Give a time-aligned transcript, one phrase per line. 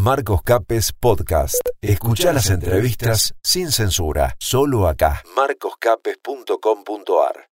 [0.00, 1.60] Marcos Capes Podcast.
[1.82, 5.22] Escucha las entrevistas sin censura, solo acá.
[5.36, 7.50] marcoscapes.com.ar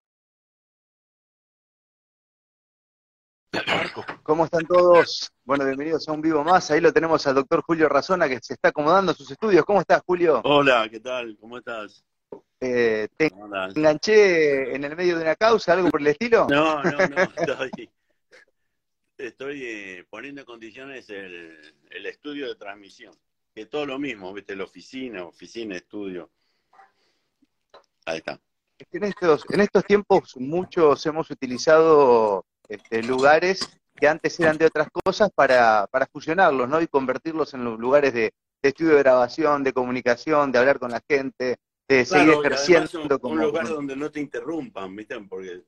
[4.22, 5.30] ¿Cómo están todos?
[5.45, 6.71] Bueno, bienvenidos a un vivo más.
[6.71, 9.67] Ahí lo tenemos al doctor Julio Razona que se está acomodando a sus estudios.
[9.67, 10.41] ¿Cómo estás, Julio?
[10.45, 11.37] Hola, ¿qué tal?
[11.39, 12.03] ¿Cómo estás?
[12.61, 13.30] Eh, ¿Te
[13.75, 16.46] enganché en el medio de una causa, algo por el estilo?
[16.49, 17.91] No, no, no, estoy,
[19.19, 21.59] estoy eh, poniendo en condiciones el,
[21.91, 23.14] el, estudio de transmisión.
[23.55, 24.55] Que todo lo mismo, ¿viste?
[24.55, 26.30] La oficina, oficina, estudio.
[28.06, 28.41] Ahí está.
[28.92, 34.89] En estos, en estos tiempos muchos hemos utilizado este, lugares que antes eran de otras
[34.92, 36.80] cosas para, para fusionarlos, ¿no?
[36.80, 41.03] Y convertirlos en los lugares de, estudio de grabación, de comunicación, de hablar con la
[41.09, 41.59] gente,
[41.89, 43.03] de seguir ejerciendo.
[43.03, 45.19] Un, como, un lugar donde no te interrumpan, ¿viste?
[45.23, 45.64] Porque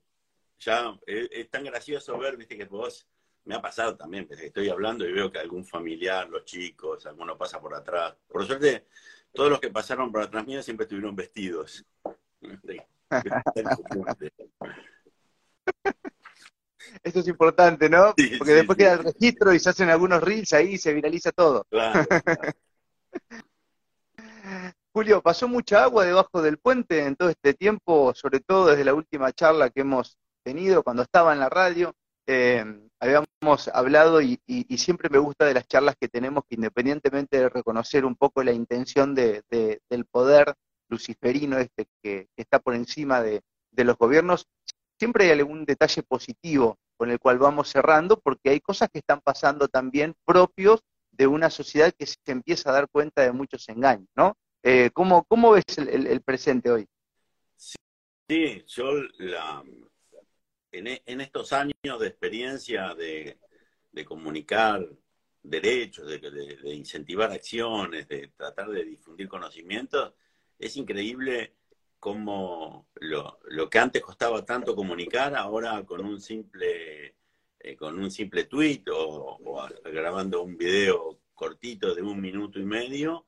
[0.61, 2.57] ya es, es, tan gracioso ver, ¿viste?
[2.57, 3.09] Que vos
[3.45, 7.37] me ha pasado también, que estoy hablando y veo que algún familiar, los chicos, alguno
[7.37, 8.15] pasa por atrás.
[8.29, 8.87] Por suerte,
[9.33, 11.85] todos los que pasaron por atrás mío siempre estuvieron vestidos.
[17.03, 18.15] Esto es importante, ¿no?
[18.39, 21.65] Porque después queda el registro y se hacen algunos reels ahí y se viraliza todo.
[21.71, 22.07] Claro,
[24.93, 28.93] Julio, ¿pasó mucha agua debajo del puente en todo este tiempo, sobre todo desde la
[28.93, 31.95] última charla que hemos tenido cuando estaba en la radio?
[32.27, 37.39] Eh, habíamos hablado y, y, siempre me gusta de las charlas que tenemos que independientemente
[37.39, 40.55] de reconocer un poco la intención de, de, del poder
[40.89, 44.47] luciferino este que, está por encima de, de, los gobiernos,
[44.99, 49.23] siempre hay algún detalle positivo con el cual vamos cerrando porque hay cosas que están
[49.23, 54.09] pasando también propios de una sociedad que se empieza a dar cuenta de muchos engaños,
[54.15, 54.37] ¿no?
[54.63, 56.87] Eh, ¿cómo, ¿Cómo ves el, el, el presente hoy?
[57.57, 59.65] Sí, yo la,
[60.73, 63.39] en, en, estos años de experiencia de,
[64.05, 64.87] comunicar
[65.43, 70.15] derechos, de, de, de, incentivar acciones, de tratar de difundir conocimientos,
[70.59, 71.55] es increíble
[71.99, 77.15] cómo lo, que antes costaba tanto comunicar, ahora con un simple,
[77.59, 79.39] eh, con un simple tweet o,
[79.85, 83.27] grabando un video cortito de un minuto y medio,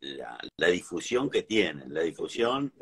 [0.00, 2.72] la, la difusión que tienen, la difusión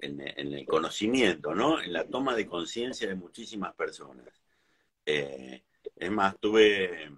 [0.00, 1.80] en, en, el conocimiento, ¿no?
[1.80, 4.28] En la toma de conciencia de muchísimas personas.
[5.04, 5.64] Eh,
[5.94, 7.10] es más, tuve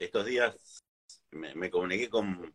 [0.00, 0.82] estos días,
[1.30, 2.54] me, me comuniqué con,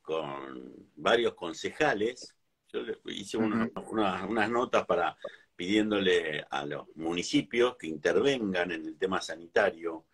[0.00, 2.34] con, varios concejales,
[2.68, 5.16] yo hice una, una, unas notas para
[5.54, 10.06] pidiéndole a los municipios que intervengan en el tema sanitario,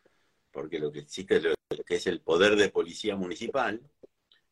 [0.50, 1.54] porque lo que existe es, lo,
[1.84, 3.80] que es el poder de policía municipal.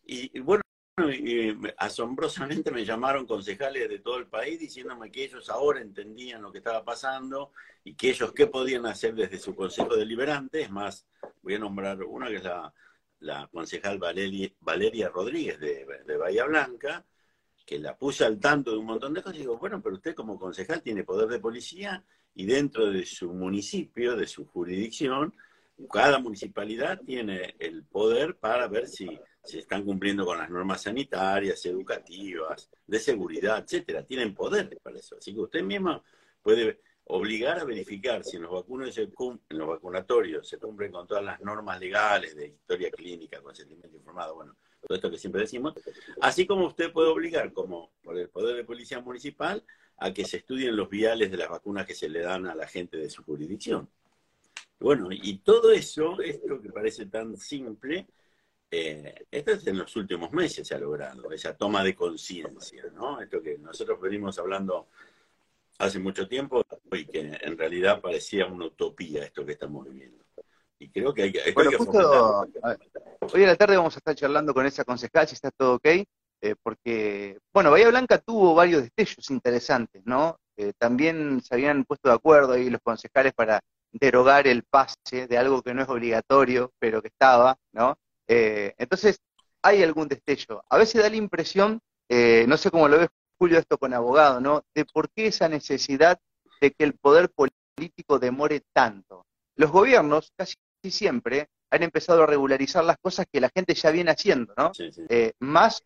[0.04, 0.62] Y, y bueno,
[0.98, 6.50] y asombrosamente me llamaron concejales de todo el país diciéndome que ellos ahora entendían lo
[6.50, 7.52] que estaba pasando
[7.84, 10.62] y que ellos qué podían hacer desde su consejo deliberante.
[10.62, 11.06] Es más,
[11.42, 12.44] voy a nombrar una que es
[13.20, 17.04] la, concejal Valeria, Valeria Rodríguez de, de, Bahía Blanca,
[17.66, 20.14] que la puse al tanto de un montón de cosas y digo, bueno, pero usted
[20.14, 22.02] como concejal tiene poder de policía
[22.34, 25.34] y dentro de su municipio, de su jurisdicción,
[25.92, 29.06] cada municipalidad tiene el poder para ver si
[29.46, 34.04] se están cumpliendo con las normas sanitarias, educativas, de seguridad, etcétera.
[34.04, 35.16] Tienen poder para eso.
[35.16, 36.02] Así que usted mismo
[36.42, 39.08] puede obligar a verificar si en los, vacunos en
[39.50, 44.56] los vacunatorios se cumplen con todas las normas legales de historia clínica, consentimiento informado, bueno,
[44.80, 45.74] todo esto que siempre decimos.
[46.20, 49.64] Así como usted puede obligar, como por el poder de policía municipal,
[49.98, 52.66] a que se estudien los viales de las vacunas que se le dan a la
[52.66, 53.88] gente de su jurisdicción.
[54.78, 58.06] Bueno, y todo eso, esto que parece tan simple,
[58.70, 63.20] eh, esto es en los últimos meses se ha logrado, esa toma de conciencia, ¿no?
[63.20, 64.88] Esto que nosotros venimos hablando
[65.78, 70.24] hace mucho tiempo y que en realidad parecía una utopía esto que estamos viviendo.
[70.78, 71.52] Y creo que hay que...
[71.52, 72.46] Bueno, hay que justo,
[73.32, 75.86] hoy a la tarde vamos a estar charlando con esa concejal, si está todo ok,
[75.86, 80.38] eh, porque, bueno, Bahía Blanca tuvo varios destellos interesantes, ¿no?
[80.56, 83.60] Eh, también se habían puesto de acuerdo ahí los concejales para
[83.92, 87.96] derogar el pase de algo que no es obligatorio, pero que estaba, ¿no?
[88.28, 89.20] Eh, entonces,
[89.62, 90.62] hay algún destello.
[90.68, 93.08] A veces da la impresión, eh, no sé cómo lo ves
[93.38, 94.64] Julio esto con abogado, ¿no?
[94.74, 96.18] De por qué esa necesidad
[96.60, 99.26] de que el poder político demore tanto.
[99.56, 104.12] Los gobiernos casi siempre han empezado a regularizar las cosas que la gente ya viene
[104.12, 104.72] haciendo, ¿no?
[104.72, 105.02] Sí, sí.
[105.08, 105.82] Eh, más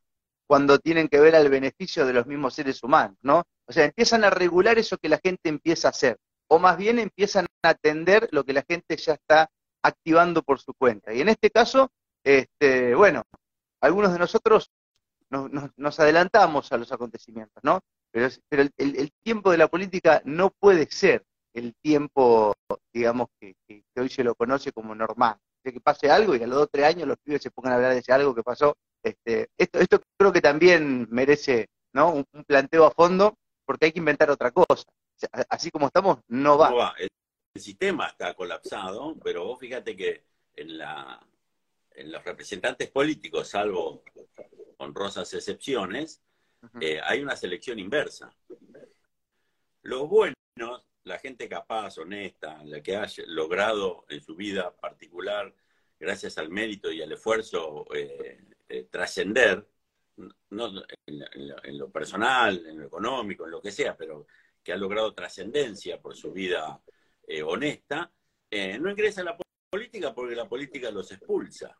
[0.46, 3.44] cuando tienen que ver al beneficio de los mismos seres humanos, ¿no?
[3.66, 6.98] O sea, empiezan a regular eso que la gente empieza a hacer, o más bien
[6.98, 9.48] empiezan a atender lo que la gente ya está
[9.82, 11.14] activando por su cuenta.
[11.14, 11.90] Y en este caso,
[12.24, 13.22] este, bueno,
[13.80, 14.70] algunos de nosotros
[15.30, 17.80] nos, nos, nos, adelantamos a los acontecimientos, ¿no?
[18.10, 21.24] Pero, el, el, el, tiempo de la política no puede ser
[21.54, 22.54] el tiempo,
[22.92, 26.56] digamos, que, que, hoy se lo conoce como normal, que pase algo y a los
[26.56, 28.76] dos o tres años los pibes se pongan a hablar de ese algo que pasó.
[29.02, 32.12] Este, esto, esto creo que también merece ¿no?
[32.12, 33.34] un, planteo a fondo
[33.64, 34.84] porque hay que inventar otra cosa.
[35.48, 36.70] Así como estamos, no va.
[36.70, 36.94] Va.
[36.98, 37.08] El,
[37.56, 40.24] sistema está colapsado, pero vos fíjate que
[40.54, 41.20] en, la,
[42.04, 44.02] los representantes políticos, salvo
[44.78, 46.22] honrosas excepciones,
[46.80, 48.34] eh, hay una selección inversa.
[49.82, 50.36] Los buenos,
[51.04, 55.54] la gente capaz, honesta, la que ha logrado en su vida particular,
[55.98, 58.38] gracias al mérito y al esfuerzo, eh,
[58.68, 59.66] eh, trascender,
[60.50, 64.26] no en, lo personal, en lo económico, en lo que sea, pero
[64.62, 66.82] que ha logrado trascendencia por su vida
[67.46, 68.10] honesta,
[68.80, 69.36] no ingresa a la
[69.70, 71.76] política porque la política los expulsa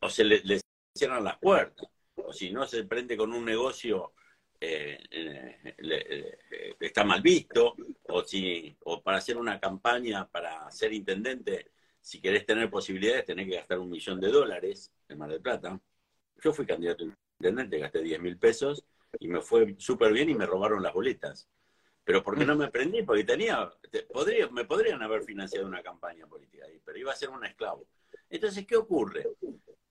[0.00, 0.62] o, se les
[0.94, 1.86] cierran las puertas
[2.16, 4.14] o si no se prende con un negocio
[4.60, 7.76] eh, eh, eh, está mal visto,
[8.08, 11.70] o, si, o para hacer una campaña para ser intendente,
[12.00, 15.80] si querés tener posibilidades, tenés que gastar un millón de dólares en Mar del Plata.
[16.42, 17.08] Yo fui candidato a
[17.38, 18.84] intendente, gasté 10 mil pesos
[19.20, 21.48] y me fue súper bien y me robaron las boletas.
[22.08, 23.70] Pero porque no me prendí, porque tenía,
[24.10, 27.86] podría, me podrían haber financiado una campaña política ahí, pero iba a ser un esclavo.
[28.30, 29.26] Entonces, ¿qué ocurre?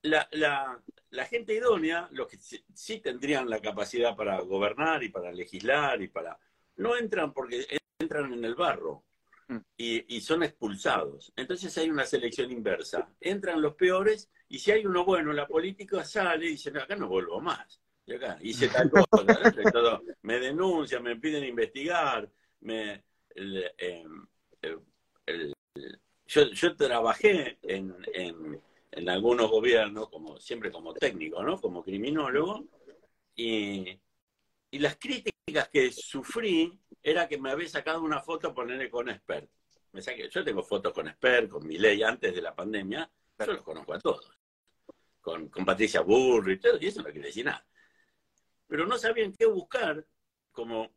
[0.02, 0.82] La, la,
[1.12, 6.08] la gente idónea, los que sí tendrían la capacidad para gobernar y para legislar y
[6.08, 6.40] para...
[6.78, 7.68] No entran porque
[8.00, 9.04] entran en el barro
[9.50, 9.58] mm.
[9.78, 11.32] y, son expulsados.
[11.36, 13.12] Entonces hay una selección inversa.
[13.22, 17.10] Entran los peores y si hay uno bueno, la política sale y dice, acá no
[17.10, 17.80] vuelvo más.
[18.08, 19.06] Y acá hice tal cosa,
[20.24, 22.30] me denuncian, me piden investigar,
[22.62, 23.04] me...
[23.36, 24.26] Em,
[26.26, 27.94] yo, yo trabajé en
[28.98, 31.60] en algunos gobiernos, como siempre como técnico, ¿no?
[31.62, 32.66] Como criminólogo,
[33.36, 34.00] y,
[34.72, 39.50] las críticas que sufrí era que me había sacado una foto ponerle con expert.
[39.92, 43.10] Me saqué, yo tengo fotos con expert, con mi ley antes de la pandemia,
[43.40, 44.32] yo los conozco a todos.
[45.22, 47.66] Con, con Patricia Burri y todo, y eso no quiere decir nada.
[48.68, 50.06] Pero no sabían qué buscar,
[50.52, 50.92] como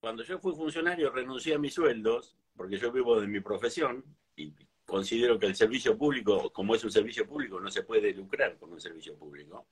[0.00, 4.04] cuando yo fui funcionario renuncié a mis sueldos, porque yo vivo de mi profesión,
[4.36, 4.52] y
[4.84, 8.72] considero que el servicio público, como es un servicio público, no se puede lucrar con
[8.72, 9.66] un servicio público.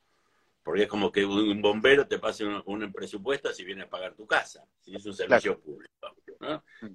[0.62, 4.26] Porque es como que un bombero te pase un, presupuesto si viene a pagar tu
[4.26, 5.90] casa, si es un servicio público.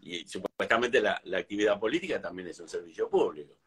[0.02, 3.58] Y supuestamente la, actividad política también es un servicio público.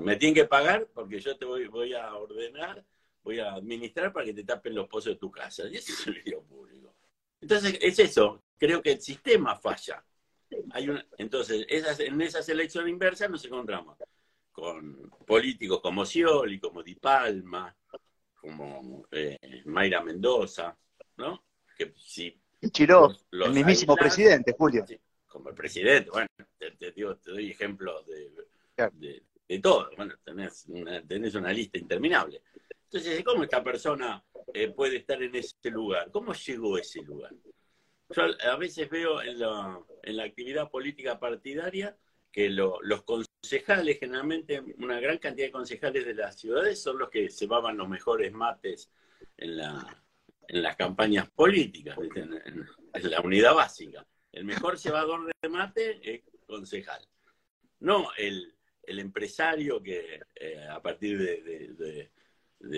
[0.00, 2.84] me tienen que pagar porque yo te voy, voy a ordenar,
[3.28, 5.68] voy a administrar para que te tapen los pozos de tu casa.
[5.68, 6.94] Y es un servicio público.
[7.40, 8.42] Entonces, es eso.
[8.56, 10.04] Creo que el sistema falla
[11.18, 13.96] entonces, en esa selección inversa nos encontramos
[14.52, 17.74] con políticos como Scioli, como Di Palma,
[18.34, 20.76] como eh, Mayra Mendoza,
[21.16, 21.44] ¿no?
[21.76, 22.40] Que si
[22.72, 24.84] Chiró, el mismísimo presidente, Julio.
[25.28, 26.26] como el presidente, bueno,
[26.58, 26.92] te,
[27.24, 32.42] doy ejemplos de, de, todo, bueno, tenés una, tenés una lista interminable.
[32.90, 34.24] Entonces, ¿cómo esta persona
[34.54, 36.10] eh, puede estar en ese lugar?
[36.10, 37.32] ¿Cómo llegó a ese lugar?
[38.08, 41.94] Yo a veces veo en la, actividad política partidaria
[42.32, 47.28] que los concejales, generalmente una gran cantidad de concejales de las ciudades son los que
[47.28, 48.90] llevaban los mejores mates
[49.36, 50.02] en, la,
[50.46, 54.06] en las campañas políticas, en, la unidad básica.
[54.32, 57.06] El mejor llevador de mate es concejal.
[57.80, 58.54] No el,
[58.86, 62.10] empresario que eh, a partir de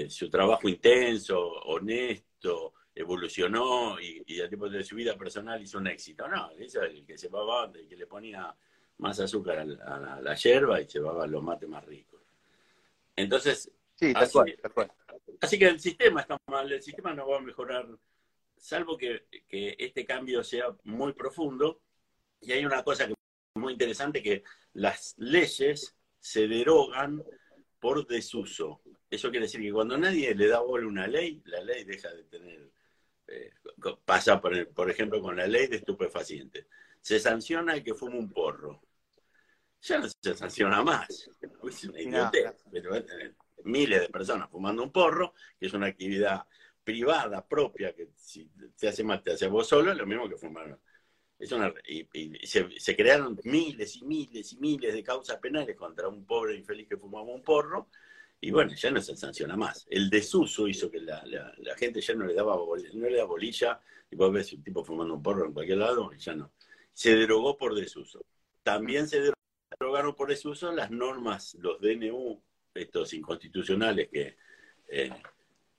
[0.09, 5.87] su trabajo intenso, honesto, evolucionó y, y el tipo de su vida personal hizo un
[5.87, 6.29] éxito.
[6.29, 8.55] No, eso es el que llevaba, el que le ponía
[9.01, 12.21] más azúcar a la, hierba y llevaba los mates más ricos.
[13.17, 14.39] Entonces, sí, así,
[15.41, 17.87] así que el sistema está mal, el sistema no va a mejorar,
[18.57, 21.81] salvo que, que este cambio sea muy profundo.
[22.41, 24.43] Y hay una cosa que es muy interesante, que
[24.75, 27.23] las leyes se derogan
[27.79, 28.83] por desuso.
[29.11, 32.11] Eso quiere decir que cuando nadie le da bola a una ley, la ley deja
[32.13, 32.71] de tener
[33.27, 33.53] eh,
[34.05, 36.67] pasa, por, por, ejemplo, con la ley de estupefacientes.
[37.01, 38.83] Se sanciona el que fuma un porro.
[39.83, 41.09] Ya no se sanciona más.
[41.09, 42.65] Es una idiotez.
[42.71, 42.91] Pero
[43.65, 46.47] miles de personas fumando un porro, que es una actividad
[46.83, 50.37] privada, propia, que si te hace mal, te hace vos solo, es lo mismo que
[50.37, 50.79] fumar.
[51.39, 52.07] Es una, y,
[52.47, 56.87] se, se, crearon miles y miles y miles de causas penales contra un pobre infeliz
[56.87, 57.89] que fumaba un porro,
[58.41, 59.87] y bueno, ya no se sanciona más.
[59.91, 63.81] El desuso hizo que la, la, gente ya no le daba no le da bolilla,
[64.11, 66.53] y vos ves un tipo fumando un porro en cualquier lado, y ya no.
[66.93, 68.25] Se derogó por desuso.
[68.63, 69.33] También se
[69.79, 72.43] derogaron por desuso las normas, los DNU,
[72.75, 74.37] estos inconstitucionales que
[74.89, 75.11] eh,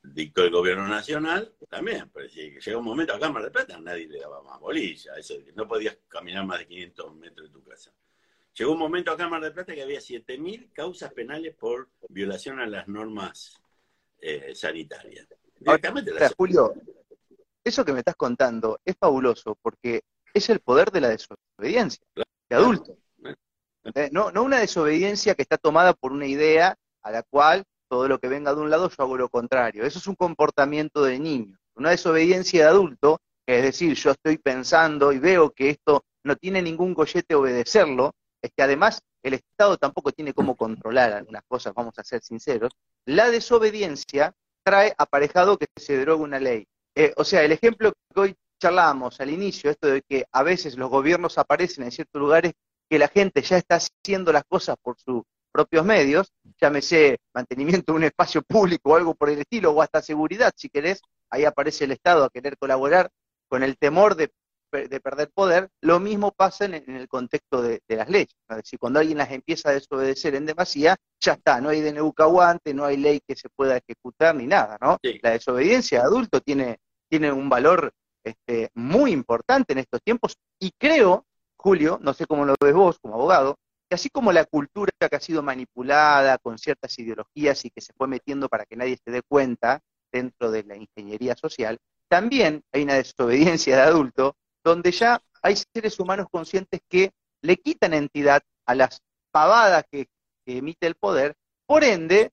[0.04, 4.08] dictó el gobierno nacional, también, pero si llega un momento a Cámara de Plata nadie
[4.08, 7.92] le daba más bolilla, eso no podías caminar más de 500 metros de tu casa.
[8.54, 12.60] Llegó un momento acá en Mar del Plata que había 7.000 causas penales por violación
[12.60, 13.62] a las normas
[14.20, 15.28] eh, sanitarias.
[16.36, 16.74] Julio,
[17.64, 20.02] eso que me estás contando es fabuloso porque
[20.34, 22.98] es el poder de la desobediencia, de adulto.
[23.96, 28.08] Eh, no, no una desobediencia que está tomada por una idea a la cual todo
[28.08, 29.84] lo que venga de un lado yo hago lo contrario.
[29.84, 31.58] Eso es un comportamiento de niño.
[31.76, 36.62] Una desobediencia de adulto, es decir, yo estoy pensando y veo que esto no tiene
[36.62, 41.98] ningún gollete obedecerlo, es que además el Estado tampoco tiene cómo controlar algunas cosas, vamos
[41.98, 42.72] a ser sinceros.
[43.06, 44.34] La desobediencia
[44.64, 46.66] trae aparejado que se derogue una ley.
[46.96, 50.78] Eh, o sea, el ejemplo que hoy charlábamos al inicio, esto de que a veces
[50.78, 52.54] los gobiernos aparecen en ciertos lugares
[52.90, 57.98] que la gente ya está haciendo las cosas por sus propios medios, llámese mantenimiento de
[57.98, 61.86] un espacio público o algo por el estilo, o hasta seguridad, si querés, ahí aparece
[61.86, 63.10] el Estado a querer colaborar
[63.48, 64.32] con el temor de,
[64.72, 68.36] perder poder, lo mismo pasa en, el contexto de, las leyes.
[68.50, 72.14] Es decir, cuando alguien las empieza a desobedecer en demasía, ya está, no hay DNU
[72.14, 74.98] que aguante, no hay ley que se pueda ejecutar ni nada, ¿no?
[75.22, 80.72] La desobediencia de adulto tiene, tiene un valor este, muy importante en estos tiempos y
[80.78, 81.26] creo,
[81.58, 83.56] Julio, no sé cómo lo ves vos como abogado,
[83.90, 87.94] que así como la cultura que ha sido manipulada con ciertas ideologías y que se
[87.94, 91.78] fue metiendo para que nadie se dé cuenta dentro de la ingeniería social,
[92.10, 97.94] también hay una desobediencia de adulto donde ya hay seres humanos conscientes que le quitan
[97.94, 99.02] entidad a las
[99.32, 100.08] pavadas que,
[100.46, 102.32] emite el poder, por ende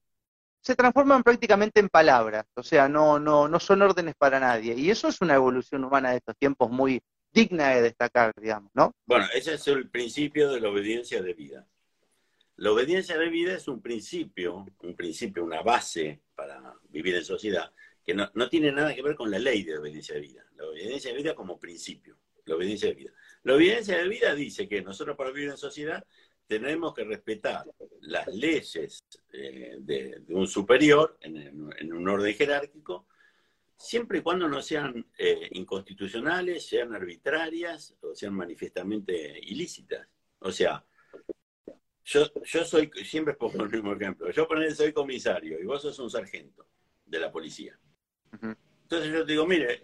[0.61, 4.73] se transforman prácticamente en palabras, o sea, no, no, no son órdenes para nadie.
[4.75, 8.93] Y eso es una evolución humana de estos tiempos muy, digna de destacar, digamos, ¿no?
[9.05, 11.67] Bueno, ese es el principio de la obediencia de vida.
[12.55, 17.71] La obediencia de vida es un principio, un principio, una base para vivir en sociedad,
[18.09, 20.43] que no, tiene nada que ver con la ley de obediencia de vida.
[20.55, 23.11] La obediencia de vida como principio, la obediencia de vida.
[23.43, 26.03] La obediencia de vida dice que nosotros para vivir en sociedad
[26.47, 27.65] tenemos que respetar
[28.01, 33.05] las leyes eh, de, un superior en un orden jerárquico,
[33.77, 40.07] siempre y cuando no sean eh, inconstitucionales, sean arbitrarias o sean manifiestamente ilícitas.
[40.39, 40.83] O sea,
[42.05, 45.99] yo, yo soy, siempre pongo el mismo ejemplo, yo por soy comisario y vos sos
[45.99, 46.67] un sargento
[47.05, 47.79] de la policía.
[48.31, 49.83] Entonces yo te digo, mire,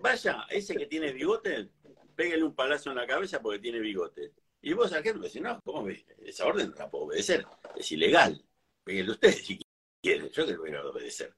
[0.00, 1.68] vaya, ese que tiene bigote,
[2.14, 4.32] pégale un palazo en la cabeza porque tiene bigote.
[4.62, 6.04] Y vos, sargento, me decís, no, ¿cómo ves?
[6.24, 8.42] Esa orden no la puedo obedecer, es ilegal.
[8.82, 9.60] Pégale usted si
[10.02, 11.34] quiere, yo que lo voy a obedecer.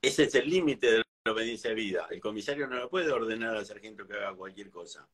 [0.00, 2.06] Ese es el límite de la obediencia de vida.
[2.10, 5.08] El comisario no le puede ordenar al sargento que haga cualquier cosa.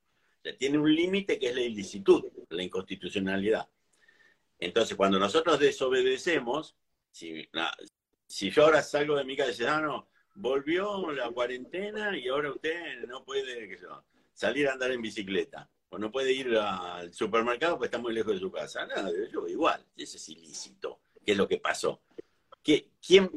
[0.45, 3.69] O tiene un límite que es la ilicitud, la inconstitucionalidad.
[4.59, 6.77] Entonces, cuando nosotros desobedecemos,
[7.11, 7.49] si,
[8.51, 12.51] yo ahora salgo de mi casa y digo, ah, no, volvió la cuarentena y ahora
[12.51, 13.79] usted no puede
[14.33, 18.35] salir a andar en bicicleta, o no puede ir al supermercado porque está muy lejos
[18.35, 18.87] de su casa.
[18.87, 21.01] No, yo igual, eso es ilícito.
[21.25, 22.01] ¿Qué es lo que pasó?
[22.63, 23.31] ¿Quién,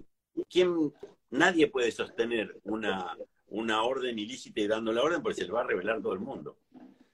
[0.50, 0.94] quién
[1.32, 3.18] nadie puede sostener una,
[3.48, 6.20] una orden ilícita y dando la orden porque se le va a revelar todo el
[6.20, 6.58] mundo.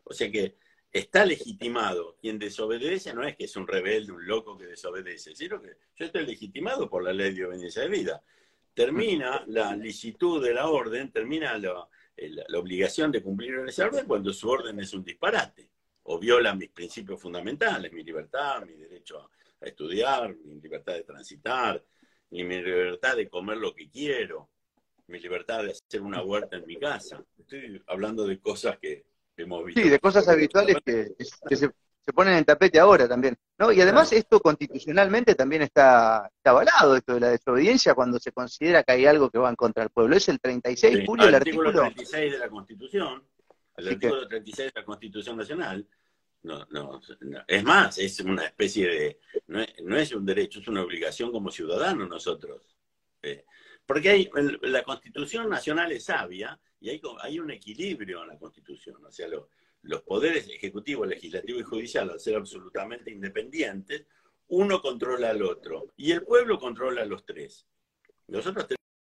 [0.03, 0.56] O sea que
[0.91, 2.15] está legitimado.
[2.22, 6.06] Quien desobedece no es que es un rebelde, un loco que desobedece, sino que yo
[6.06, 8.24] estoy legitimado por la ley de obediencia de vida.
[8.77, 11.89] Termina la licitud de la orden, termina la,
[12.48, 15.72] la obligación de cumplir esa orden cuando su orden es un disparate
[16.03, 21.84] o viola mis principios fundamentales, mi libertad, mi derecho a estudiar, mi libertad de transitar,
[22.29, 24.48] mi libertad de comer lo que quiero,
[25.07, 27.25] mi libertad de hacer una huerta en mi casa.
[27.36, 29.05] Estoy hablando de cosas que
[29.36, 29.81] hemos visto.
[29.81, 31.15] Sí, de cosas habituales que,
[31.55, 31.72] se,
[32.13, 33.37] ponen en tapete ahora también.
[33.57, 33.71] ¿no?
[33.71, 38.93] Y además esto constitucionalmente también está, avalado, esto de la desobediencia, cuando se considera que
[38.93, 40.15] hay algo que va en contra del pueblo.
[40.15, 41.71] Es el 36, Julio, el artículo...
[41.71, 43.23] 36 de la Constitución,
[43.75, 45.87] el artículo 36 de la Constitución Nacional,
[46.43, 47.01] no, no,
[47.47, 49.19] es más, es una especie de,
[49.83, 52.61] no es, un derecho, es una obligación como ciudadanos nosotros.
[53.21, 53.43] Eh,
[53.85, 54.29] porque hay,
[54.61, 59.03] la Constitución Nacional es sabia y hay, hay un equilibrio en la Constitución.
[59.05, 59.27] O sea,
[59.88, 64.06] los poderes ejecutivo, legislativo y judicial, al ser absolutamente independientes,
[64.50, 67.65] uno controla al otro y el pueblo controla a los tres.
[68.27, 68.67] Nosotros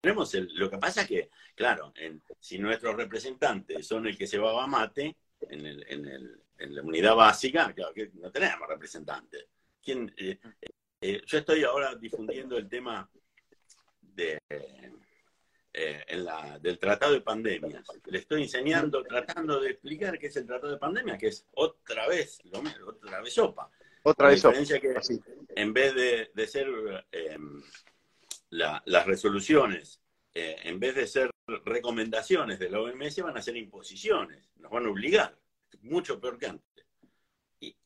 [0.01, 1.93] tenemos el, lo que pasa es que, claro,
[2.39, 7.93] si nuestros representantes son el que se va a mate en la unidad básica, claro
[7.95, 9.47] que no tenemos representantes.
[9.83, 10.39] ¿Quién, eh,
[11.01, 13.09] eh, yo estoy ahora difundiendo el tema
[14.01, 14.39] de,
[15.73, 17.87] en la, del tratado de pandemias.
[18.07, 22.09] Le estoy enseñando, tratando de explicar qué es el tratado de pandemias, que es otra
[22.09, 23.71] vez, lo mismo, otra vez sopa.
[24.03, 24.59] Otra vez sopa.
[24.59, 24.95] que
[25.55, 26.67] en vez de, de ser
[27.13, 27.63] em,
[28.51, 30.01] las resoluciones,
[30.35, 31.31] en vez de ser
[31.65, 35.37] recomendaciones de la OMS, van a ser imposiciones, nos van a obligar
[35.83, 36.87] mucho peor que antes.
[37.61, 37.77] Y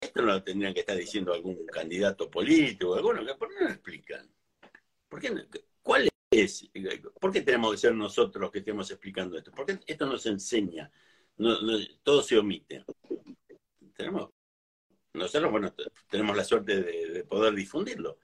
[0.00, 3.72] Esto no lo tendrían que estar diciendo algún candidato político, alguno, ¿por qué no lo
[3.72, 4.30] explican?
[5.08, 5.46] ¿Por qué
[5.82, 6.70] ¿Cuál es?
[7.20, 9.52] ¿Por qué tenemos que ser nosotros los que estemos explicando esto?
[9.52, 10.90] ¿Por qué esto nos enseña?
[12.02, 12.84] todo se omite.
[13.96, 14.30] Tenemos,
[15.14, 15.74] nosotros, bueno,
[16.08, 18.18] tenemos la suerte de poder difundirlo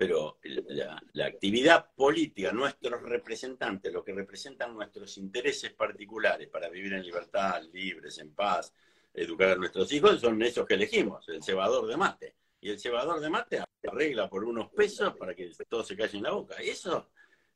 [0.00, 0.38] pero
[1.12, 7.62] la, actividad política, nuestros representantes, lo que representan nuestros intereses particulares para vivir en libertad,
[7.70, 8.72] libres, en paz,
[9.12, 12.34] educar a nuestros hijos, son esos que elegimos, el cebador de mate.
[12.62, 16.24] Y el cebador de mate arregla por unos pesos para que todo se calle en
[16.24, 16.54] la boca.
[16.54, 17.10] Eso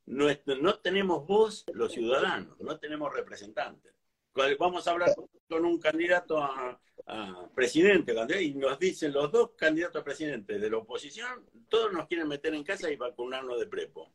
[0.07, 0.27] no,
[0.61, 3.95] no tenemos voz los ciudadanos, no tenemos representantes.
[4.59, 5.15] Vamos a hablar
[5.49, 6.81] con un candidato a,
[7.55, 12.27] presidente y nos dicen los dos candidatos a presidente de la oposición, todos nos quieren
[12.27, 14.11] meter en casa y vacunarnos de prepo.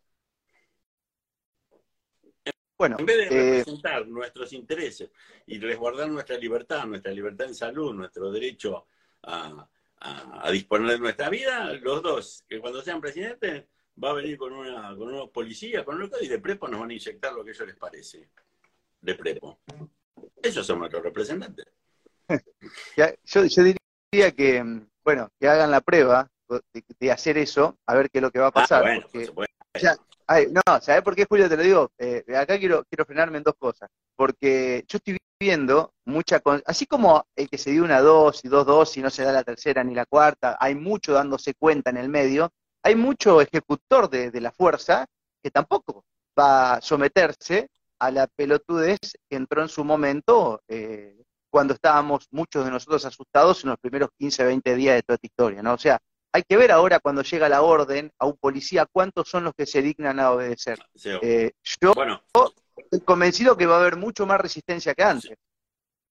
[2.77, 5.11] Bueno, en vez de eh, representar nuestros intereses
[5.45, 8.87] y resguardar nuestra libertad, nuestra libertad en salud, nuestro derecho
[9.23, 9.67] a,
[10.49, 13.65] disponer de nuestra vida, los dos, que cuando sean presidentes,
[14.03, 16.89] va a venir con una con unos policías, con unos y de prepo nos van
[16.89, 18.29] a inyectar lo que a ellos les parece.
[19.01, 19.59] De prepo.
[20.41, 21.65] Esos son nuestros representantes.
[23.25, 24.63] yo, diría que,
[25.03, 26.29] bueno, que hagan la prueba
[26.99, 28.85] de, hacer eso, a ver qué es lo que va a pasar.
[28.85, 31.49] Ah, bueno, no, ¿sabes por qué, Julio?
[31.49, 31.91] Te lo digo.
[31.97, 33.89] Eh, acá quiero, quiero frenarme en dos cosas.
[34.15, 36.41] Porque yo estoy viendo mucha.
[36.65, 39.43] Así como el que se dio una dosis, dos dosis, y no se da la
[39.43, 42.51] tercera ni la cuarta, hay mucho dándose cuenta en el medio,
[42.83, 45.05] hay mucho ejecutor de, de la fuerza
[45.41, 46.05] que tampoco
[46.37, 47.69] va a someterse
[47.99, 53.63] a la pelotudez que entró en su momento eh, cuando estábamos muchos de nosotros asustados
[53.63, 55.73] en los primeros 15, 20 días de toda esta historia, ¿no?
[55.73, 55.99] O sea,
[56.31, 59.65] hay que ver ahora cuando llega la orden a un policía cuántos son los que
[59.65, 60.79] se dignan a obedecer.
[61.21, 61.93] Eh, yo
[62.77, 65.31] estoy convencido que va a haber mucho más resistencia que antes.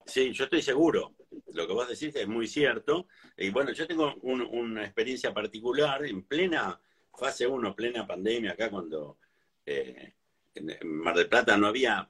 [0.04, 1.12] Sí, yo estoy seguro.
[1.52, 3.06] Lo que vos decís es muy cierto.
[3.36, 6.80] Y bueno, yo tengo una experiencia particular en plena
[7.14, 9.18] fase 1, plena pandemia, acá cuando
[9.66, 10.14] eh,
[10.54, 12.08] en Mar del Plata no había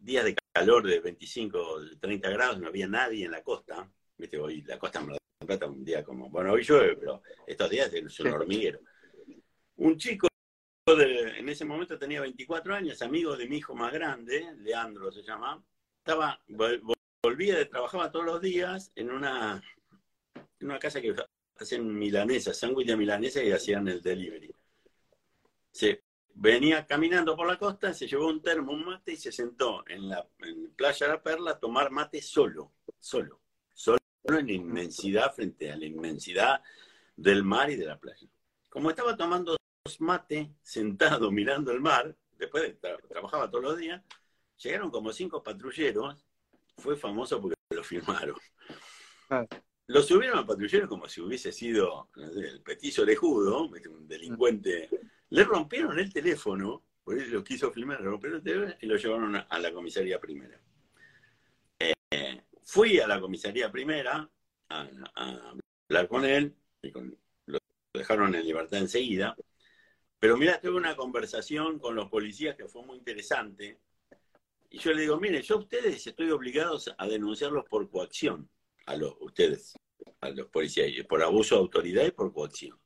[0.00, 3.90] días de calor de 25, 30 grados, no había nadie en la costa.
[4.16, 4.38] ¿Viste?
[4.38, 7.70] Hoy la costa de Mar del Plata un día como, bueno, hoy llueve, pero estos
[7.70, 8.80] días es un hormiguero.
[9.76, 10.28] Un chico
[10.86, 15.62] en ese momento tenía 24 años, amigo de mi hijo más grande, Leandro se llama,
[15.98, 16.40] estaba,
[17.22, 19.62] volvía, trabajaba todos los días en una,
[20.58, 21.14] en una casa que
[21.56, 24.54] hacían milanesa, sándwich de milanesa y hacían el delivery.
[25.70, 26.02] Se
[26.34, 30.08] venía caminando por la costa, se llevó un termo, un mate y se sentó en
[30.08, 30.26] la
[30.76, 33.40] playa de la Perla a tomar mate solo, solo,
[33.74, 36.62] solo en la inmensidad frente a la inmensidad
[37.16, 38.26] del mar y de la playa.
[38.68, 39.56] Como estaba tomando
[39.98, 44.02] mate sentado mirando el mar, después de trabajaba todos los días,
[44.56, 46.24] llegaron como cinco patrulleros,
[46.80, 48.36] fue famoso porque lo filmaron.
[49.30, 49.46] Ah.
[49.86, 54.88] Lo subieron al patrullero como si hubiese sido el petizo orejudo, un delincuente
[55.30, 58.96] le rompieron el teléfono, por eso lo quiso filmar, le rompieron el teléfono y lo
[58.96, 60.60] llevaron a, la comisaría primera.
[61.78, 64.28] Eh, fui a la comisaría primera
[64.68, 64.88] a,
[65.88, 66.90] hablar con él, y
[67.46, 67.58] lo
[67.94, 69.36] dejaron en libertad enseguida.
[70.18, 73.80] Pero mira, tuve una conversación con los policías que fue muy interesante.
[74.70, 78.48] Y yo le digo, mire, yo a ustedes estoy obligados a denunciarlos por coacción,
[78.86, 79.74] a los, ustedes,
[80.20, 82.80] a los policías, por abuso de autoridad y por coacción.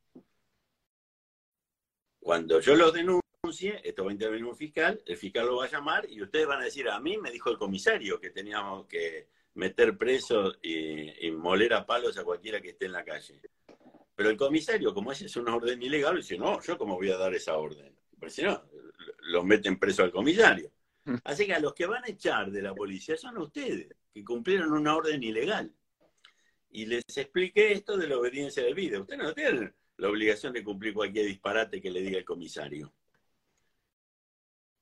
[2.18, 5.70] Cuando yo lo denuncie, esto va a intervenir un fiscal, el fiscal lo va a
[5.70, 9.28] llamar y ustedes van a decir, a mí me dijo el comisario que teníamos que
[9.52, 13.42] meter preso y, moler a palos a cualquiera que esté en la calle.
[14.16, 17.18] Pero el comisario, como ese es una orden ilegal, dice, no, yo cómo voy a
[17.18, 17.94] dar esa orden.
[18.18, 18.62] Porque si no,
[19.24, 20.70] los meten preso al comisario.
[21.24, 24.72] Así que a los que van a echar de la policía son ustedes, que cumplieron
[24.72, 25.72] una orden ilegal.
[26.70, 29.00] Y les expliqué esto de la obediencia de vida.
[29.00, 32.92] Ustedes no tienen la obligación de cumplir cualquier disparate que le diga el comisario.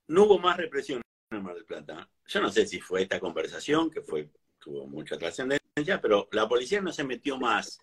[0.08, 2.08] No hubo más represión en Mar del Plata.
[2.26, 6.80] Yo no sé si fue esta conversación, que fue, tuvo mucha trascendencia, pero la policía
[6.80, 7.78] no se metió más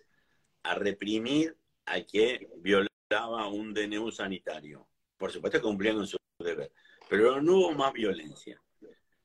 [0.62, 4.88] a reprimir a que violaba un DNU sanitario.
[5.16, 6.72] Por supuesto cumplían con su deber,
[7.10, 8.62] pero no hubo más violencia.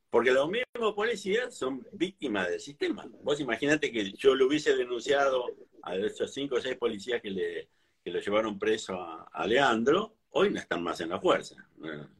[0.09, 3.05] Porque los mismos policías son víctimas del sistema.
[3.21, 5.45] Vos imaginate que yo lo hubiese denunciado
[5.83, 7.69] a esos cinco o seis policías que le
[8.03, 11.55] que lo llevaron preso a, Leandro, hoy no están más en la fuerza.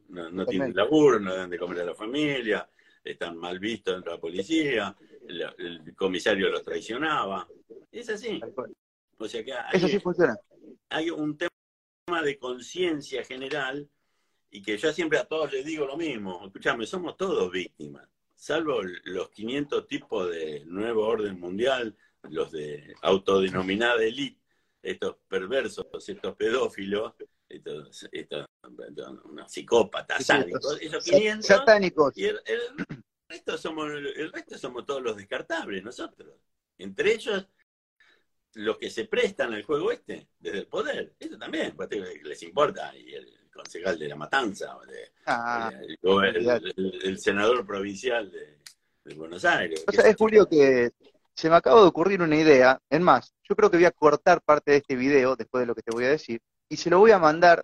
[0.10, 2.68] No, tienen laburo, no dan de comer a la familia,
[3.04, 4.96] están mal vistos dentro de la policía,
[5.28, 7.48] el, comisario los traicionaba.
[7.92, 8.42] Es así.
[9.20, 10.36] O sea que hay, Eso sí funciona.
[10.90, 13.88] Hay un tema de conciencia general
[14.56, 16.46] y que yo siempre a todos les digo lo mismo.
[16.46, 21.96] Escuchame, somos todos víctimas, salvo los 500 tipos de nuevo orden mundial
[22.30, 24.42] los de autodenominada élite,
[24.82, 27.14] estos perversos, estos pedófilos,
[27.50, 28.48] estos,
[29.26, 32.18] unos psicópatas, sádicos, esos 500, satánicos.
[32.18, 32.40] Y el,
[33.28, 36.40] resto somos, el resto somos todos los descartables, nosotros.
[36.78, 37.48] Entre ellos,
[38.54, 41.14] los que se prestan al juego este, desde el poder.
[41.20, 41.90] Eso también, pues,
[42.24, 42.96] les importa.
[42.98, 44.78] Y el concejal de la Matanza,
[45.26, 49.84] ah, el, senador provincial de, Buenos Aires.
[49.88, 50.92] O sea, es Julio que
[51.34, 52.80] se me acaba de ocurrir una idea.
[52.90, 55.76] En más, yo creo que voy a cortar parte de este video después de lo
[55.76, 57.64] que te voy a decir y se lo voy a mandar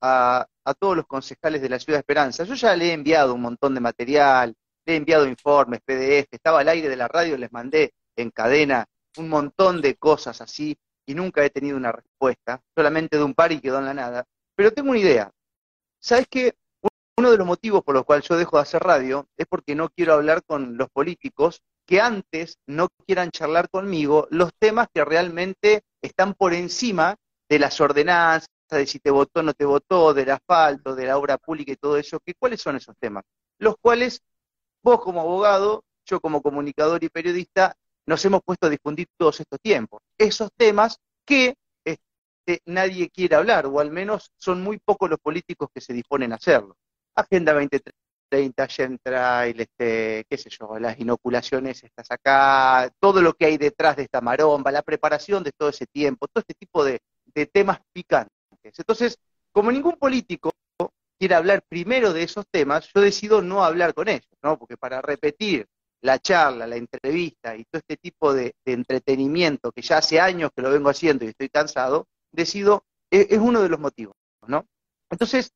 [0.00, 2.44] a, a todos los concejales de la Ciudad de Esperanza.
[2.44, 6.60] Yo ya le he enviado un montón de material, le he enviado informes, PDF, estaba
[6.60, 8.84] al aire de la radio, les mandé en cadena
[9.16, 10.76] un montón de cosas así
[11.06, 14.24] y nunca he tenido una respuesta, solamente de un par y quedó en la nada.
[14.60, 15.30] Pero tengo una idea.
[16.02, 16.54] ¿Sabes qué?
[17.16, 19.88] Uno de los motivos por los cuales yo dejo de hacer radio es porque no
[19.88, 25.80] quiero hablar con los políticos que antes no quieran charlar conmigo los temas que realmente
[26.02, 27.16] están por encima
[27.48, 31.16] de las ordenanzas, de si te votó o no te votó, del asfalto, de la
[31.16, 33.24] obra pública y todo eso, que cuáles son esos temas,
[33.58, 34.20] los cuales
[34.82, 39.58] vos como abogado, yo como comunicador y periodista, nos hemos puesto a difundir todos estos
[39.62, 40.02] tiempos.
[40.18, 41.54] Esos temas que
[42.66, 46.36] nadie quiere hablar, o al menos son muy pocos los políticos que se disponen a
[46.36, 46.76] hacerlo.
[47.14, 53.58] Agenda 2030, Gentrail, este, qué sé yo, las inoculaciones estas acá, todo lo que hay
[53.58, 57.00] detrás de esta maromba, la preparación de todo ese tiempo, todo este tipo de,
[57.34, 58.34] de temas picantes.
[58.62, 59.18] Entonces,
[59.52, 60.52] como ningún político
[61.18, 64.58] quiere hablar primero de esos temas, yo decido no hablar con ellos, ¿no?
[64.58, 65.66] Porque para repetir
[66.02, 70.62] la charla, la entrevista y todo este tipo de, entretenimiento que ya hace años que
[70.62, 74.14] lo vengo haciendo y estoy cansado, decido, e, es, uno de los motivos,
[74.46, 74.66] ¿no?
[75.10, 75.52] Entonces,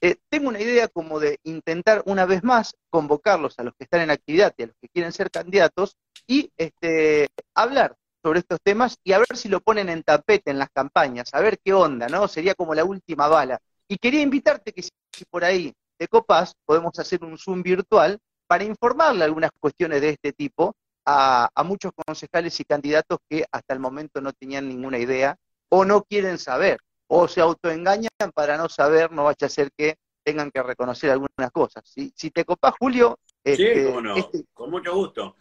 [0.00, 4.02] eh, tengo una idea como de intentar una vez más convocarlos a los que están
[4.02, 8.98] en actividad y a los que quieren ser candidatos y este, hablar sobre estos temas
[9.04, 12.08] y a ver si lo ponen en tapete en las campañas, a ver qué onda,
[12.08, 12.28] ¿no?
[12.28, 13.58] Sería como la última bala.
[13.88, 14.90] Y quería invitarte que si
[15.30, 20.32] por ahí de copas podemos hacer un Zoom virtual para informarle algunas cuestiones de este
[20.32, 20.74] tipo
[21.06, 25.36] a, muchos concejales y candidatos que hasta el momento no tenían ninguna idea
[25.68, 29.98] o no quieren saber o se autoengañan para no saber, no vaya a ser que
[30.24, 31.88] tengan que reconocer algunas cosas.
[31.88, 33.18] Si, si te copas, Julio...
[33.44, 35.36] sí, este, cómo no, este con mucho gusto.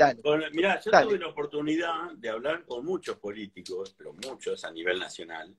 [0.53, 5.55] mirá, yo tuve la oportunidad de hablar con muchos políticos, pero muchos a nivel nacional,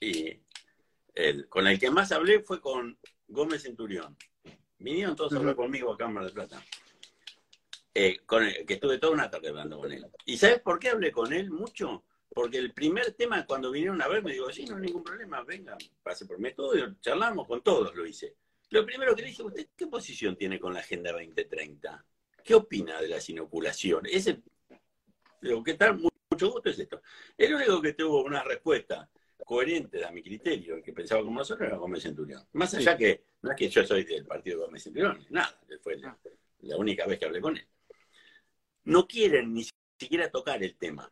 [0.00, 0.40] y
[1.14, 4.16] el, con el que más hablé fue con Gómez Centurión.
[4.78, 6.62] Vinieron todos a hablar conmigo a Cámara de Plata.
[7.94, 10.04] Eh, con que estuve toda una tarde hablando con él.
[10.24, 12.02] ¿Y sabes por qué hablé con él mucho?
[12.34, 15.42] Porque el primer tema, cuando vinieron a ver, me digo, sí, no hay ningún problema,
[15.44, 18.34] venga, pase por mi estudio, charlamos con todos, lo hice.
[18.70, 22.04] Lo primero que le dije, ¿usted qué posición tiene con la Agenda 2030?
[22.42, 24.12] ¿Qué opina de las inoculaciones?
[24.12, 24.42] Ese,
[25.40, 25.96] digo, ¿qué tal?
[25.96, 27.00] Mucho gusto es esto.
[27.38, 29.08] El único que tuvo una respuesta
[29.44, 32.44] coherente a mi criterio, el que pensaba como nosotros era Gómez Centurión.
[32.52, 35.96] Más allá que, no es que yo soy del partido de Gómez Centurión, nada, fue
[35.98, 36.16] la,
[36.76, 37.66] única vez que hablé con él.
[38.84, 39.64] No quieren ni
[39.98, 41.10] siquiera tocar el tema,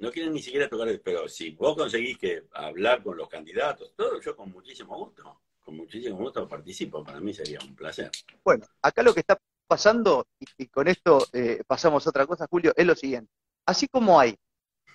[0.00, 3.92] no quieren ni siquiera tocar el, pero si vos conseguís que hablar con los candidatos,
[3.96, 8.10] todo, yo con muchísimo gusto, con muchísimo gusto participo, para mí sería un placer.
[8.44, 12.72] Bueno, acá lo que está pasando, y, con esto eh, pasamos a otra cosa, Julio,
[12.76, 13.30] es lo siguiente.
[13.66, 14.34] Así como hay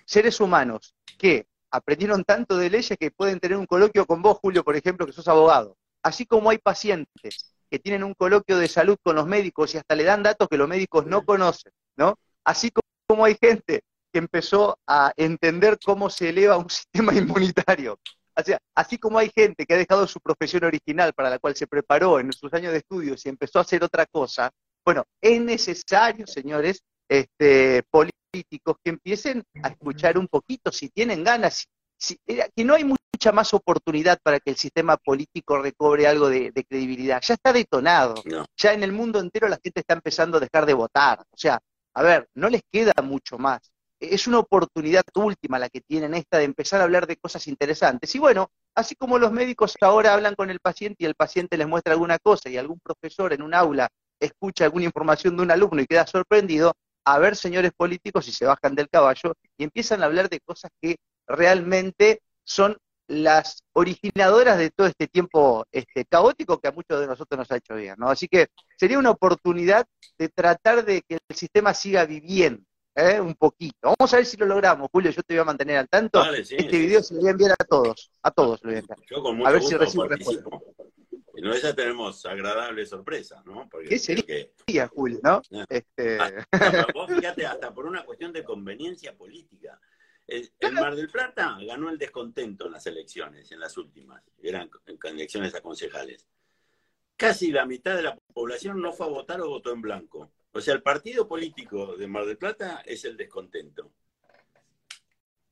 [0.04, 4.64] seres humanos que aprendieron tanto de leyes que pueden tener un coloquio con vos, Julio,
[4.64, 5.76] por ejemplo, que sos abogado.
[6.02, 9.94] Así como hay pacientes que tienen un coloquio de salud con los médicos y hasta
[9.94, 12.18] le dan datos que los médicos no conocen, ¿no?
[12.44, 12.83] Así como
[13.24, 17.98] hay gente que empezó a entender cómo se eleva un sistema inmunitario.
[18.36, 21.54] O sea, así como hay gente que ha dejado su profesión original para la cual
[21.54, 24.50] se preparó en sus años de estudios y empezó a hacer otra cosa,
[24.84, 31.66] bueno, es necesario, señores, este, políticos que empiecen a escuchar un poquito, si tienen ganas,
[32.26, 36.52] eh, que no hay mucha más oportunidad para que el sistema político recobre algo de,
[36.68, 37.22] credibilidad.
[37.22, 38.14] Ya está detonado.
[38.56, 41.20] Ya en el mundo entero la gente está empezando a dejar de votar.
[41.20, 41.60] O sea,
[41.94, 43.72] a ver, no les queda mucho más.
[44.00, 48.14] Es una oportunidad última la que tienen esta de empezar a hablar de cosas interesantes.
[48.14, 51.68] Y bueno, así como los médicos ahora hablan con el paciente y el paciente les
[51.68, 53.88] muestra alguna cosa y algún profesor en un aula
[54.20, 58.46] escucha alguna información de un alumno y queda sorprendido, a ver, señores políticos, si se
[58.46, 62.76] bajan del caballo y empiezan a hablar de cosas que realmente son
[63.06, 67.56] las originadoras de todo este tiempo este, caótico que a muchos de nosotros nos ha
[67.56, 68.08] hecho bien, ¿no?
[68.08, 69.86] Así que sería una oportunidad
[70.18, 72.62] de tratar de que el sistema siga viviendo,
[72.94, 73.20] ¿eh?
[73.20, 73.94] un poquito.
[73.98, 76.24] Vamos a ver si lo logramos, Julio, yo te voy a mantener al tanto.
[76.32, 78.98] este video se lo voy a enviar a todos, a todos lo voy a enviar.
[79.10, 80.50] Yo con mucho a ver si recibo respuesta.
[81.42, 83.68] no esa tenemos agradable sorpresa, ¿no?
[83.68, 85.42] Porque ¿Qué sería, Julio, no?
[85.52, 86.18] Ah, este...
[86.18, 89.78] Ah, vos fíjate, hasta por una cuestión de conveniencia política.
[90.26, 94.70] El, Mar del Plata ganó el descontento en las elecciones, en las últimas, eran
[95.04, 96.26] elecciones a concejales.
[97.16, 100.32] Casi la mitad de la población no fue a votar o votó en blanco.
[100.52, 103.92] O sea, el partido político de Mar del Plata es el descontento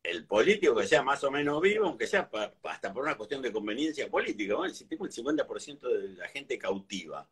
[0.03, 2.29] el político que sea más o menos vivo, aunque sea
[2.65, 7.29] hasta por una cuestión de conveniencia política, si tengo el 50% de la gente cautiva,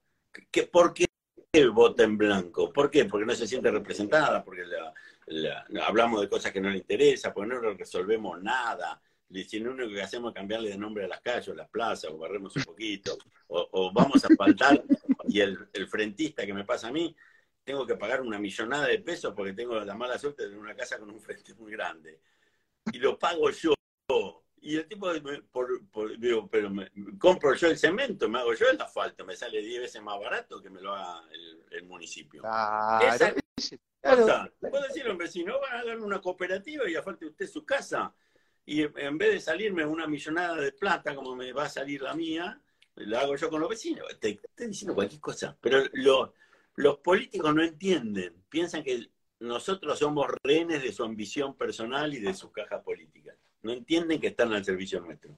[0.50, 1.06] ¿qué, ¿por qué
[1.72, 2.72] vota en blanco?
[2.72, 3.06] ¿Por qué?
[3.06, 4.62] Porque no se siente representada, porque
[5.82, 9.00] hablamos de cosas que no le interesan, porque no resolvemos nada.
[9.32, 12.10] Si lo único que hacemos es cambiarle de nombre a las calles, o las plazas,
[12.10, 13.16] o barremos un poquito,
[13.48, 14.82] o, vamos a faltar,
[15.28, 17.14] y el, el frentista que me pasa a mí,
[17.62, 20.74] tengo que pagar una millonada de pesos porque tengo la mala suerte de tener una
[20.74, 22.20] casa con un frente muy grande
[22.92, 23.74] y lo pago yo.
[24.62, 25.08] Y el tipo,
[25.50, 29.62] por, digo, pero me, compro yo el cemento, me hago yo el asfalto, me sale
[29.62, 31.22] 10 veces más barato que me lo haga
[31.70, 32.42] el, municipio.
[32.42, 33.34] Esa
[34.02, 37.64] cosa, puedo decirle a un vecino, van a dar una cooperativa y afalte usted su
[37.64, 38.14] casa.
[38.64, 42.14] Y en vez de salirme una millonada de plata, como me va a salir la
[42.14, 42.60] mía,
[42.94, 44.06] la hago yo con los vecinos.
[44.20, 45.56] Te estoy diciendo cualquier cosa.
[45.60, 45.82] Pero
[46.76, 52.34] los políticos no entienden, piensan que nosotros somos rehenes de su ambición personal y de
[52.34, 53.34] su caja política.
[53.62, 55.36] No entienden que están al servicio nuestro.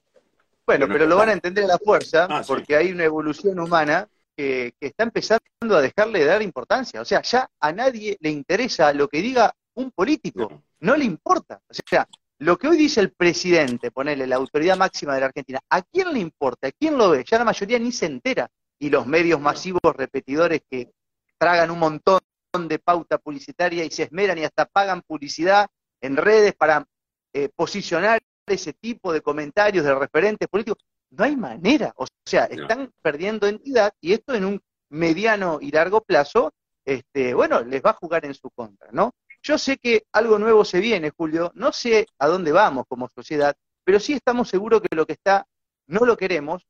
[0.67, 4.09] Bueno, pero lo van a entender a la fuerza, ah, porque hay una evolución humana
[4.37, 7.01] que, está empezando a dejarle de dar importancia.
[7.01, 11.61] O sea, ya a nadie le interesa lo que diga un político, no, le importa.
[11.69, 12.07] O sea,
[12.39, 16.13] lo que hoy dice el presidente, ponerle la autoridad máxima de la Argentina, ¿a quién
[16.13, 16.69] le importa?
[16.69, 17.25] ¿A quién lo ve?
[17.25, 18.51] Ya la mayoría ni se entera.
[18.79, 20.91] Y los medios masivos repetidores que
[21.39, 22.21] tragan un montón
[22.69, 25.69] de pauta publicitaria y se esmeran y hasta pagan publicidad
[26.01, 26.85] en redes para
[27.33, 30.83] eh, posicionar ese tipo de comentarios de referentes políticos.
[31.13, 36.01] No hay manera, o sea, están perdiendo entidad y esto en un mediano y largo
[36.01, 36.53] plazo,
[36.85, 39.13] este, bueno, les va a jugar en su contra, ¿no?
[39.43, 43.55] Yo sé que algo nuevo se viene, Julio, no sé a dónde vamos como sociedad,
[43.85, 45.47] pero sí estamos seguros que lo que está
[45.87, 46.67] no lo queremos.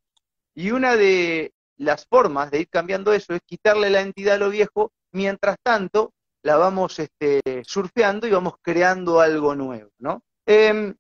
[0.54, 4.50] Y una de las formas de ir cambiando eso es quitarle la entidad a lo
[4.50, 4.92] viejo.
[5.12, 10.22] Mientras tanto la vamos este, surfeando y vamos creando algo nuevo, ¿no?
[10.46, 10.94] Em,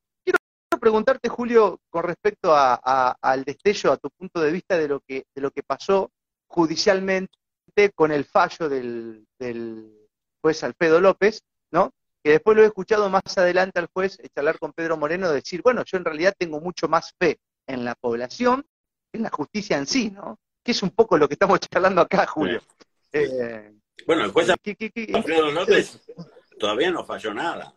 [0.82, 5.40] preguntarte, Julio, con respecto al destello, a tu punto de vista de lo que, de
[5.40, 6.10] lo que pasó
[6.48, 7.30] judicialmente
[7.94, 9.24] con el fallo del,
[10.40, 11.92] juez Alfredo López, ¿no?
[12.20, 15.84] Que después lo he escuchado más adelante al juez charlar con Pedro Moreno, decir, bueno,
[15.86, 18.66] yo en realidad tengo mucho más fe en la población
[19.12, 20.40] que en la justicia en sí, ¿no?
[20.64, 22.60] Que es un poco lo que estamos charlando acá, Julio.
[23.12, 23.72] Eh,
[24.04, 26.00] bueno, el juez Alfredo López
[26.58, 27.72] todavía no falló nada.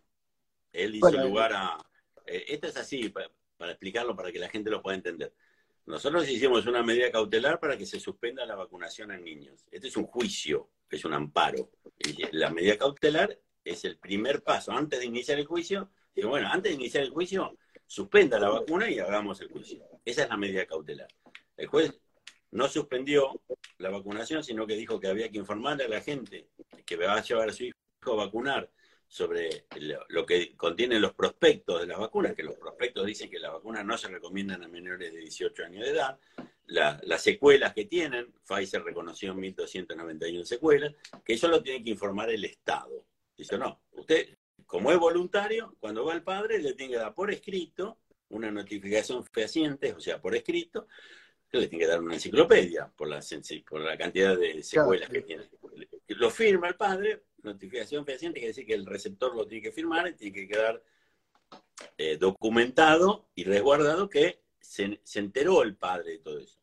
[0.71, 1.77] Él hizo lugar a...
[2.25, 3.29] Eh, esto es así, para,
[3.71, 5.33] explicarlo, para que la gente lo pueda entender.
[5.85, 9.65] Nosotros hicimos una medida cautelar para que se suspenda la vacunación en niños.
[9.71, 11.69] Este es un juicio, es un amparo.
[12.31, 14.71] la medida cautelar es el primer paso.
[14.71, 18.89] Antes de iniciar el juicio, digo, bueno, antes de iniciar el juicio, suspenda la vacuna
[18.89, 19.85] y hagamos el juicio.
[20.03, 21.07] Esa es la medida cautelar.
[21.55, 21.93] El juez
[22.51, 23.41] no suspendió
[23.77, 26.49] la vacunación, sino que dijo que había que informarle a la gente
[26.85, 28.71] que va a llevar a su hijo a vacunar
[29.07, 29.65] sobre
[30.09, 33.85] lo que contienen los prospectos de las vacunas, que los prospectos dicen que las vacunas
[33.85, 36.19] no se recomiendan a menores de 18 años de edad,
[36.67, 42.43] las secuelas que tienen, Pfizer reconoció 1.291 secuelas, que eso lo tiene que informar el
[42.43, 43.05] Estado.
[43.37, 47.31] Dice, no, usted, como es voluntario, cuando va el padre, le tiene que dar por
[47.31, 50.87] escrito una notificación fehaciente, o sea, por escrito,
[51.51, 53.21] le tiene que dar una enciclopedia por la,
[53.67, 55.49] por la cantidad de secuelas que tiene.
[56.07, 60.07] Lo firma el padre, notificación fehaciente, quiere decir que el receptor lo tiene que firmar
[60.07, 60.83] y tiene que quedar
[61.97, 66.59] eh, documentado y resguardado que se, enteró el padre de todo eso.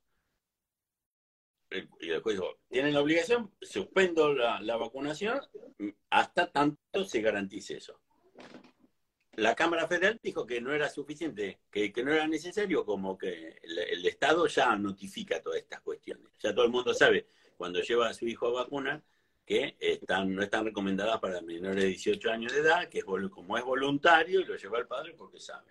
[2.00, 5.40] Y después dijo, tienen la obligación, suspendo la, la vacunación
[6.10, 7.98] hasta tanto se garantice eso
[9.36, 14.04] la Cámara Federal dijo que no era suficiente, que, no era necesario, como que el,
[14.06, 16.26] Estado ya notifica todas estas cuestiones.
[16.38, 19.02] Ya todo el mundo sabe, cuando lleva a su hijo a vacunar,
[19.44, 23.58] que están, no están recomendadas para menores de 18 años de edad, que es, como
[23.58, 25.70] es voluntario, y lo lleva el padre porque sabe.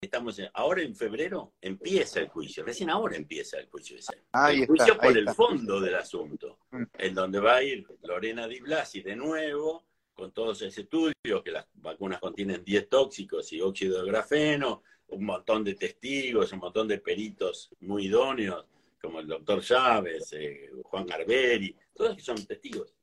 [0.00, 4.24] estamos ahora en febrero empieza el juicio, recién ahora empieza el juicio ese.
[4.50, 6.82] el juicio por el fondo del asunto, mm.
[6.98, 9.86] en donde va a ir Lorena Di Blasi de nuevo
[10.20, 15.24] con todos esos estudios, que las vacunas contienen 10 tóxicos y óxido de grafeno, un
[15.24, 18.66] montón de testigos, un montón de peritos muy idóneos,
[19.00, 22.94] como el doctor Chávez, eh, Juan Garberi, todos que son testigos.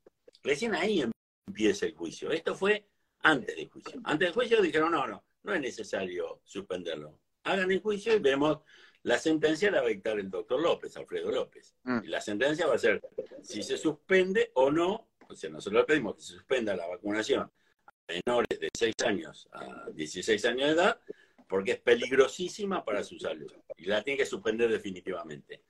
[0.44, 1.04] Recién ahí
[1.48, 2.32] empieza el juicio.
[2.32, 2.88] Esto fue
[3.22, 4.00] antes del juicio.
[4.04, 7.20] Antes del juicio dijeron, no, no, no es necesario suspenderlo.
[7.44, 8.60] hagan el juicio y vemos
[9.04, 11.76] la sentencia la va a dictar el doctor López, Alfredo López.
[11.84, 12.00] Mm.
[12.04, 13.02] Y la sentencia va a ser
[13.42, 17.42] si se suspende o no, o sea, nosotros pedimos que se suspenda la vacunación
[17.86, 21.00] a menores de 6 años a 16 años de edad,
[21.48, 25.64] porque es peligrosísima para su salud y la tiene que suspender definitivamente.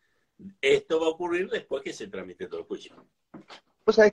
[0.61, 2.95] Esto va a ocurrir después que se tramite todo el juicio.
[3.85, 4.11] Vos sabés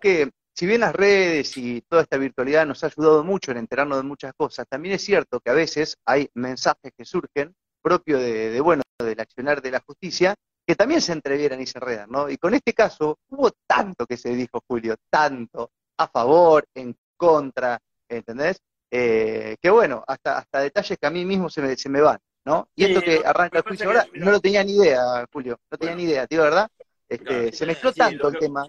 [0.00, 3.98] que si bien las redes y toda esta virtualidad nos ha ayudado mucho en enterarnos
[3.98, 8.60] de muchas cosas, también es cierto que a veces hay mensajes que surgen propio de,
[8.60, 10.34] bueno, del accionar de la justicia,
[10.66, 12.30] que también se entrevieran y se enredan, ¿no?
[12.30, 17.78] Y con este caso hubo tanto que se dijo, Julio, tanto, a favor, en contra,
[18.08, 18.62] ¿entendés?
[18.90, 22.18] Eh, que bueno, hasta, hasta detalles que a mí mismo se me, se me van,
[22.44, 22.68] ¿no?
[22.76, 25.94] Y esto que arranca el juicio ahora, no lo tenía ni idea, Julio, no tenía
[25.94, 26.70] ni idea, tío, ¿verdad?
[27.08, 28.66] Este, se mezcló tanto el tema.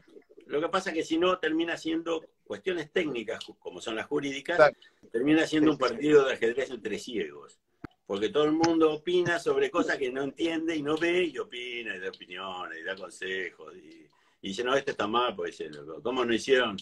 [0.47, 4.71] Lo que pasa es que si no termina siendo cuestiones técnicas, como son las jurídicas,
[5.11, 7.59] termina siendo un partido de ajedrez entre ciegos
[8.05, 11.95] porque todo el mundo opina sobre cosas que no entiende y no ve y opina
[11.95, 14.07] y da opiniones y da consejos y,
[14.49, 15.63] dice, no, esto está mal, pues
[16.03, 16.77] ¿cómo no hicieron?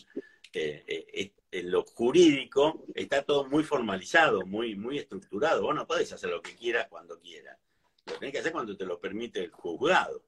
[0.52, 5.62] Eh, eh, en lo jurídico está todo muy formalizado, muy, muy estructurado.
[5.62, 7.58] Vos no podés hacer lo que quieras cuando quieras.
[8.06, 10.24] Lo tenés que hacer cuando te lo permite el juzgado.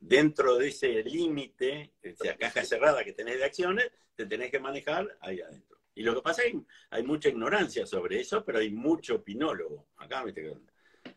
[0.00, 5.16] dentro de ese límite, esa caja cerrada que tenés de acciones, te tenés que manejar
[5.20, 5.78] ahí adentro.
[5.94, 6.60] Y lo que pasa es que
[6.90, 9.88] hay mucha ignorancia sobre eso, pero hay mucho opinólogo.
[9.96, 10.24] Acá,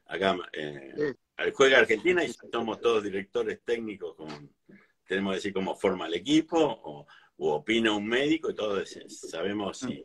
[0.06, 1.16] acá eh,
[1.54, 4.50] juega Argentina y somos todos directores técnicos, con,
[5.06, 10.04] tenemos que decir cómo forma el equipo, o, opina un médico, y todos sabemos si,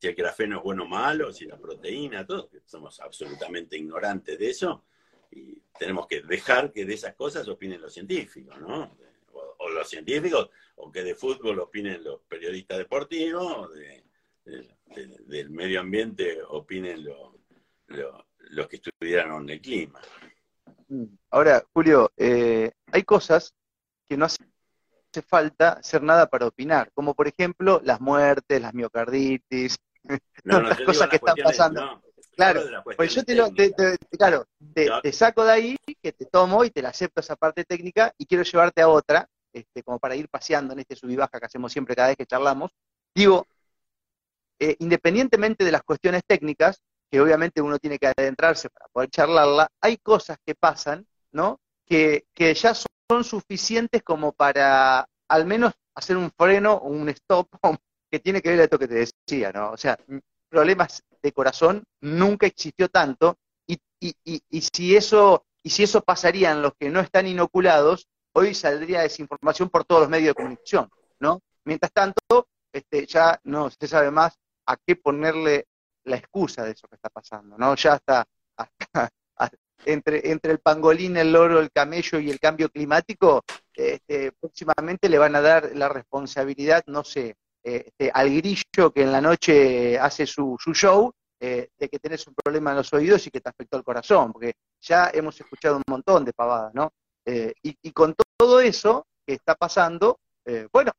[0.00, 4.84] el grafeno es bueno o malo, si la proteína, todos somos absolutamente ignorantes de eso,
[5.30, 8.96] y tenemos que dejar que de esas cosas opinen los científicos, ¿no?
[9.32, 14.02] O, los científicos, o que de fútbol opinen los periodistas deportivos, o de
[15.26, 17.06] del medio ambiente opinen
[17.86, 20.00] los que estudiaron el clima.
[21.30, 23.54] Ahora, Julio, eh, hay cosas
[24.08, 24.42] que no hace
[25.26, 29.78] falta hacer nada para opinar, como por ejemplo las muertes, las miocarditis,
[30.44, 32.02] las cosas que están pasando.
[32.34, 32.62] claro,
[32.96, 33.50] pues yo te, lo,
[34.18, 38.12] claro, te, saco de ahí, que te tomo y te la acepto esa parte técnica
[38.18, 41.38] y quiero llevarte a otra, este, como para ir paseando en este sub y baja
[41.38, 42.72] que hacemos siempre cada vez que charlamos.
[43.14, 43.46] Digo,
[44.58, 49.68] eh, independientemente de las cuestiones técnicas, que obviamente uno tiene que adentrarse para poder charlarla,
[49.80, 51.60] hay cosas que pasan, ¿no?
[51.86, 57.48] Que, ya son suficientes como para al menos hacer un freno o un stop
[58.10, 58.94] que tiene que ver esto que te
[59.28, 59.72] decía, ¿no?
[59.72, 59.98] O sea,
[60.48, 63.78] problemas de corazón nunca existió tanto y,
[64.24, 69.02] y, si eso y si eso pasaría en los que no están inoculados, hoy saldría
[69.02, 71.42] desinformación por todos los medios de comunicación, ¿no?
[71.64, 75.66] Mientras tanto, este, ya no se sabe más a qué ponerle
[76.04, 77.74] la excusa de eso que está pasando, ¿no?
[77.74, 78.24] Ya hasta,
[79.84, 83.42] entre, entre el pangolín, el loro, el camello y el cambio climático,
[83.74, 89.12] este, próximamente le van a dar la responsabilidad, no sé, este, al grillo que en
[89.12, 93.26] la noche hace su, su show, eh, de que tenés un problema en los oídos
[93.26, 96.92] y que te afectó el corazón, porque ya hemos escuchado un montón de pavadas, ¿no?
[97.24, 100.92] Eh, y, con todo eso que está pasando, eh, bueno,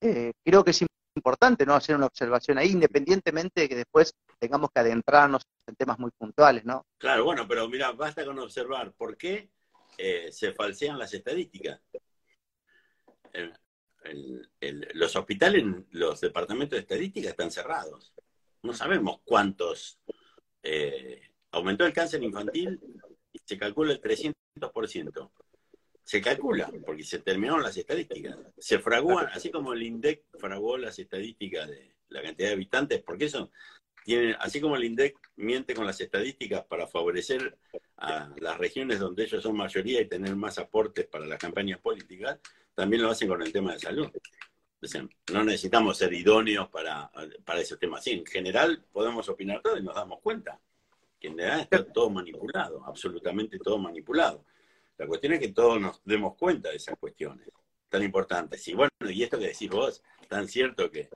[0.00, 0.85] creo que es
[1.16, 5.98] importante no hacer una observación ahí, independientemente de que después tengamos que adentrarnos en temas
[5.98, 6.86] muy puntuales, ¿no?
[6.98, 9.50] Claro, bueno, pero mira, basta con observar por qué
[9.98, 11.80] eh, se falsean las estadísticas.
[14.94, 18.14] los hospitales, los departamentos de estadística están cerrados.
[18.62, 19.98] No sabemos cuántos.
[20.62, 22.80] Eh, aumentó el cáncer infantil
[23.44, 25.30] se calcula el 300%
[26.06, 28.38] se calcula, porque se terminaron las estadísticas.
[28.58, 33.24] Se fragúan, así como el INDEC fraguó las estadísticas de la cantidad de habitantes, porque
[33.24, 33.50] eso
[34.04, 37.58] tiene, así como el INDEC miente con las estadísticas para favorecer
[37.96, 42.38] a las regiones donde ellos son mayoría y tener más aportes para las campañas políticas,
[42.72, 44.08] también lo hacen con el tema de salud.
[45.32, 47.10] no necesitamos ser idóneos para,
[47.44, 48.00] para ese tema.
[48.00, 50.60] Sí, en general podemos opinar todo y nos damos cuenta
[51.18, 54.44] que en realidad está todo manipulado, absolutamente todo manipulado.
[54.98, 57.48] La cuestión es que todos nos demos cuenta de esas cuestiones
[57.88, 58.66] tan importantes.
[58.68, 61.08] Y bueno, y esto que decís vos, tan cierto que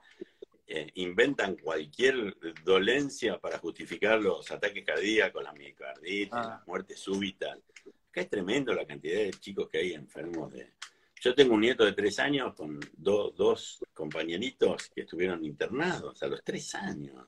[0.66, 6.42] eh, inventan cualquier dolencia para justificar los ataques cardíacos, la miocarditis, ah.
[6.42, 7.52] la muerte súbita.
[7.52, 10.74] Acá es tremendo la cantidad de chicos que hay enfermos de...
[11.20, 16.42] Yo tengo un nieto de tres años con dos compañeritos que estuvieron internados a los
[16.42, 17.26] tres años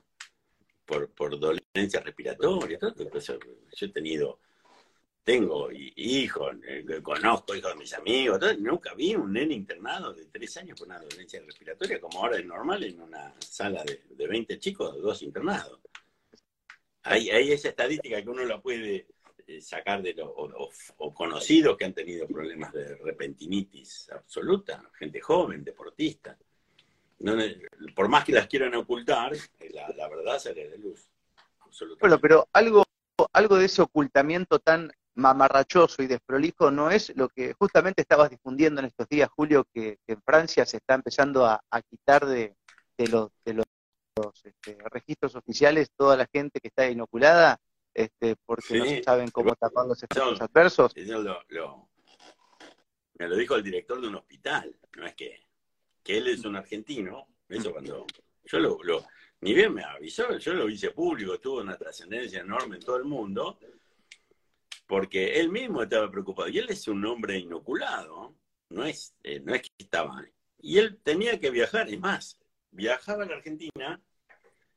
[0.85, 2.79] por, por dolencia respiratoria.
[2.81, 4.39] Yo he tenido
[5.23, 10.57] tengo hijos, eh, conozco hijos de mis amigos, nunca vi un nene internado de tres
[10.57, 14.59] años con una dolencia respiratoria, como ahora es normal en una sala de, de 20
[14.59, 15.79] chicos, dos internados.
[17.03, 19.07] hay, hay esa estadística que uno la puede
[19.45, 20.29] eh, sacar de los
[20.97, 26.37] o, conocidos que han tenido problemas de repentinitis absoluta, gente joven, deportista.
[27.93, 31.09] por más que las quieran ocultar, eh, la, verdad sale de luz.
[31.99, 32.85] Bueno, pero algo,
[33.33, 38.81] algo de ese ocultamiento tan mamarrachoso y desprolijo no es lo que justamente estabas difundiendo
[38.81, 42.55] en estos días, Julio, que, en Francia se está empezando a, quitar de,
[42.97, 43.65] los, de los,
[44.43, 47.59] este, registros oficiales toda la gente que está inoculada
[47.93, 50.93] este, porque no saben cómo tapar los efectos adversos.
[53.15, 55.45] me lo dijo el director de un hospital, no es que,
[56.03, 58.07] que él es un argentino, eso cuando
[58.45, 59.05] yo lo,
[59.41, 63.05] ni bien me avisó, yo lo hice público, tuvo una trascendencia enorme en todo el
[63.05, 63.59] mundo,
[64.93, 68.35] porque él mismo estaba preocupado, y él es un hombre inoculado,
[68.69, 70.23] no es, eh, no es que estaba,
[70.59, 72.39] y él tenía que viajar, y más,
[72.69, 73.99] viajaba a la Argentina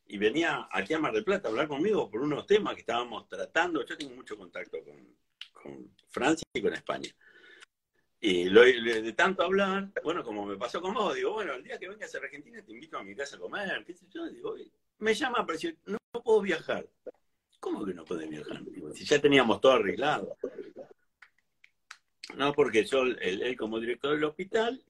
[0.06, 3.28] y venía aquí a Mar del Plata a hablar conmigo por unos temas que estábamos
[3.28, 3.84] tratando.
[3.84, 7.10] Yo tengo mucho contacto con, Francia y con España.
[8.18, 11.90] Y de tanto hablar, bueno, como me pasó con vos, digo, bueno, el día que
[11.90, 14.56] vengas a Argentina te invito a mi casa a comer, yo, digo,
[14.96, 16.88] me llama decir, no, puedo viajar.
[17.60, 18.62] ¿Cómo que no puedes viajar?
[18.94, 20.36] si ya teníamos todo arreglado.
[22.36, 24.84] No, porque yo, él, como director del hospital,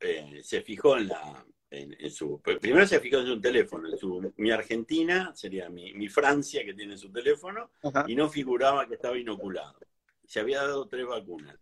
[0.00, 3.96] eh, se fijó en la, en, su, pues, primero se fijó en su teléfono, en
[3.96, 7.70] su, mi Argentina sería mi, Francia que tiene su teléfono
[8.06, 9.78] y no figuraba que estaba inoculado.
[10.26, 11.58] Se había dado tres vacunas.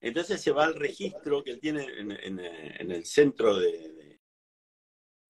[0.00, 4.18] Entonces se va al registro que él tiene en, el centro de,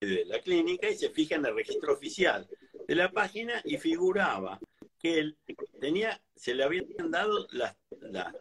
[0.00, 2.48] de, la clínica y se fija en el registro oficial
[2.90, 4.58] de la página y figuraba
[4.98, 5.38] que él
[5.80, 7.46] tenía, se le habían dado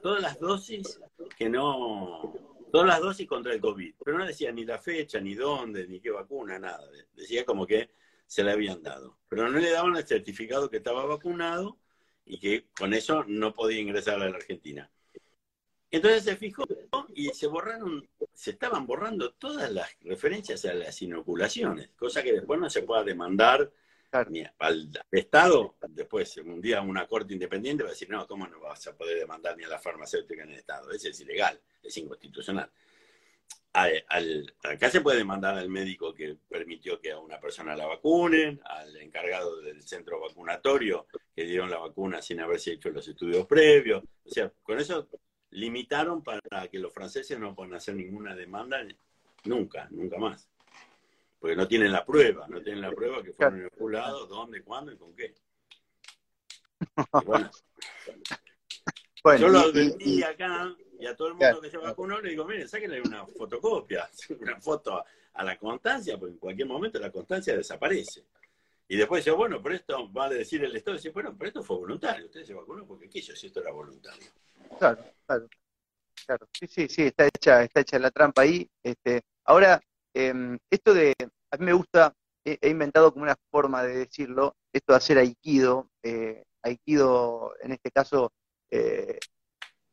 [0.02, 1.00] todas las dosis
[1.38, 2.34] que no,
[2.72, 6.00] todas las dosis contra el COVID, pero no decía ni la fecha, ni dónde, ni
[6.00, 6.84] qué vacuna, nada.
[7.14, 7.91] Decía como que
[8.26, 9.20] se le habían dado.
[9.28, 11.78] Pero no le daban el certificado que estaba vacunado
[12.26, 14.89] y que con eso no podía ingresar a la Argentina.
[15.91, 16.66] Entonces se fijó
[17.14, 22.60] y se borraron, se estaban borrando todas las referencias a las inoculaciones, cosa que después
[22.60, 23.72] no se pueda demandar
[24.12, 28.88] al, Estado, después un día una corte independiente va a decir, no, ¿cómo no vas
[28.88, 30.91] a poder demandar ni a la farmacéutica en el Estado?
[30.91, 32.70] Ese es ilegal, es inconstitucional.
[33.74, 38.95] acá se puede demandar al médico que permitió que a una persona la vacunen, al
[38.97, 44.03] encargado del centro vacunatorio que dieron la vacuna sin haberse hecho los estudios previos.
[44.26, 45.07] O sea, con eso
[45.51, 48.80] limitaron para que los franceses no puedan hacer ninguna demanda
[49.45, 50.49] nunca, nunca más.
[51.40, 54.98] Porque no tienen la prueba, no tienen la prueba que fueron inoculados, dónde, cuándo y
[54.98, 55.34] con qué.
[57.26, 57.50] bueno.
[59.38, 62.68] yo lo advertí acá y a todo el mundo que se vacunó le digo, miren,
[62.68, 64.10] sáquenle una fotocopia,
[64.40, 68.26] una foto a la constancia, porque en cualquier momento la constancia desaparece.
[68.88, 71.64] Y después dice, bueno, pero esto va a decir el Estado, dice, bueno, pero esto
[71.64, 74.28] fue voluntario, usted se vacunó porque quiso, si esto era voluntario.
[74.78, 75.48] Claro, claro.
[76.26, 78.70] Claro, sí, sí, sí, está hecha, está hecha la trampa ahí.
[78.84, 79.82] Este, ahora,
[80.20, 81.13] Em, esto de,
[81.49, 82.13] a mí me gusta,
[82.43, 87.89] he, inventado como una forma de decirlo, esto de hacer aikido, eh, aikido en este
[87.89, 88.34] caso,
[88.70, 89.17] eh,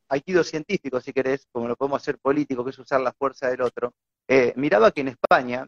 [0.09, 3.61] aikido científico si querés, como lo podemos hacer político, que es usar la fuerza del
[3.61, 3.93] otro.
[4.27, 5.65] Eh, miraba que en España,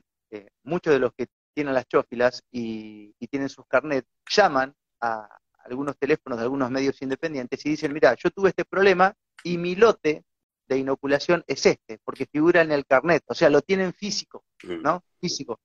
[0.64, 5.98] muchos de los que tienen las chófilas y, y tienen sus carnets, llaman a algunos
[5.98, 10.26] teléfonos de algunos medios independientes y dicen, mira, yo tuve este problema y mi lote
[10.70, 14.82] de inoculación es este, porque figura en el carnet, o sea, lo tienen físico, mm.
[14.82, 15.04] ¿no?
[15.20, 15.60] Físico.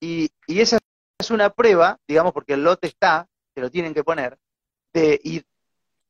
[0.00, 0.78] Y, esa
[1.18, 4.38] es una prueba, digamos, porque el lote está, se lo tienen que poner,
[4.92, 5.42] de, y,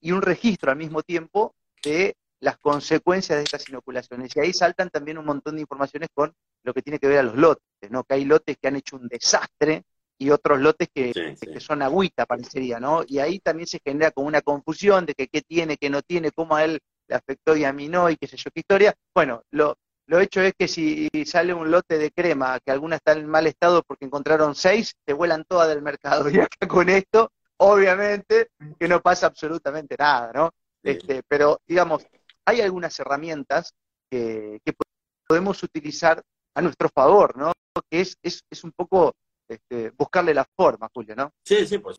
[0.00, 4.34] y un registro al mismo tiempo de las consecuencias de estas inoculaciones.
[4.34, 7.22] Y ahí saltan también un montón de informaciones con lo que tiene que ver a
[7.22, 8.04] los lotes, ¿no?
[8.04, 9.84] Que hay lotes que han hecho un desastre
[10.18, 13.02] y otros lotes que, que, son agüita, parecería, ¿no?
[13.06, 16.32] Y ahí también se genera como una confusión de que qué tiene, qué no tiene,
[16.32, 18.94] cómo a él le afectó y a mí no, y qué sé yo qué historia.
[19.14, 19.76] Bueno, lo,
[20.06, 23.46] lo hecho es que si sale un lote de crema, que alguna está en mal
[23.46, 26.24] estado porque encontraron seis, te vuelan todas del mercado.
[26.30, 28.48] Y acá con esto, obviamente,
[28.78, 30.50] que no pasa absolutamente nada, ¿no?
[30.82, 32.06] Este, pero, digamos,
[32.44, 33.72] hay algunas herramientas
[34.10, 34.60] que,
[35.26, 36.22] podemos utilizar
[36.54, 37.52] a nuestro favor, ¿no?
[37.90, 39.14] Que es, es, es un poco
[39.48, 41.32] este, buscarle la forma, Julio, ¿no?
[41.42, 41.96] Sí, sí, por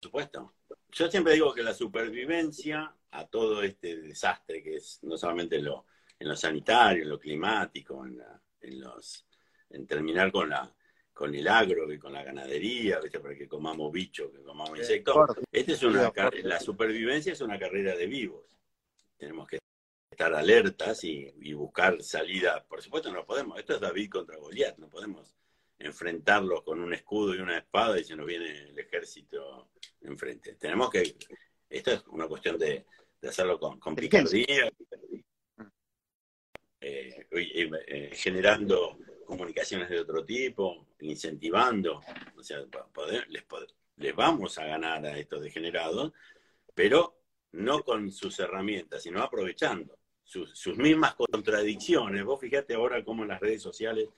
[0.00, 0.54] supuesto.
[0.92, 5.64] Yo siempre digo que la supervivencia a todo este desastre que es no solamente en
[5.64, 5.86] lo,
[6.18, 8.22] en lo sanitario, en lo climático, en,
[8.60, 9.26] en los,
[9.70, 10.74] en terminar con la
[11.20, 15.36] con el agro y con la ganadería, para que comamos bichos, que comamos insectos.
[15.52, 16.10] Este es una,
[16.44, 18.58] la supervivencia es una carrera de vivos.
[19.18, 19.58] Tenemos que
[20.10, 22.64] estar alertas y, y buscar salida.
[22.66, 25.34] Por supuesto no podemos, esto es David contra Goliat, no podemos
[25.78, 29.68] enfrentarlos con un escudo y una espada y se nos viene el ejército
[30.00, 30.54] enfrente.
[30.54, 31.16] Tenemos que,
[31.68, 32.86] esto es una cuestión de,
[33.28, 34.70] hacerlo con, con picardía,
[36.80, 42.00] eh, eh, generando comunicaciones de otro tipo, incentivando,
[42.36, 42.64] o sea,
[43.28, 43.44] les,
[43.96, 46.12] les vamos a ganar a estos degenerados,
[46.74, 47.20] pero
[47.52, 52.24] no con sus herramientas, sino aprovechando sus, mismas contradicciones.
[52.24, 54.08] Vos fíjate ahora cómo en las redes sociales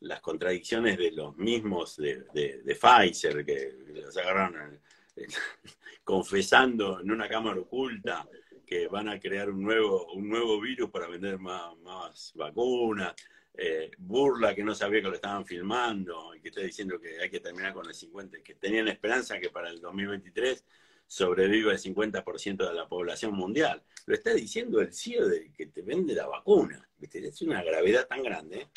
[0.00, 4.80] las contradicciones de los mismos de, de, Pfizer, que los agarraron
[6.04, 8.28] confesando en una cámara oculta
[8.66, 13.14] que van a crear un nuevo, un nuevo virus para vender más, más vacunas,
[13.58, 17.30] eh, burla que no sabía que lo estaban filmando y que está diciendo que hay
[17.30, 20.64] que terminar con el 50, que tenían esperanza que para el 2023
[21.06, 23.82] sobreviva el 50% de la población mundial.
[24.06, 26.86] Lo está diciendo el CEO de que te vende la vacuna.
[27.00, 28.68] Es una gravedad tan grande.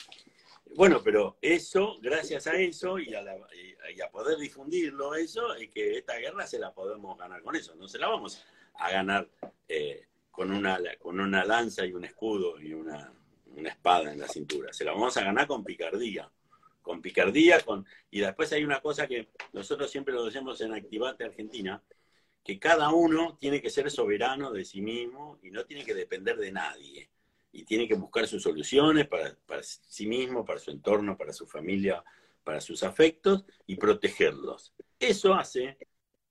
[0.76, 6.46] Bueno, pero eso, gracias a eso y a, poder difundirlo, eso, es que esta guerra
[6.48, 7.76] se la podemos ganar con eso.
[7.76, 8.44] No se la vamos
[8.76, 9.28] a ganar
[9.68, 13.12] eh, con, una, con una lanza y un escudo y una,
[13.48, 14.72] una espada en la cintura.
[14.72, 16.30] Se la vamos a ganar con picardía
[16.90, 17.86] con picardía, con...
[18.10, 21.84] y después hay una cosa que nosotros siempre lo decimos en Activate Argentina,
[22.44, 26.38] que cada uno tiene que ser soberano de sí mismo y no tiene que depender
[26.38, 27.12] de nadie.
[27.52, 32.04] Y tiene que buscar sus soluciones para, sí mismo, para su entorno, para su familia,
[32.44, 34.74] para sus afectos y protegerlos.
[35.00, 35.78] Eso hace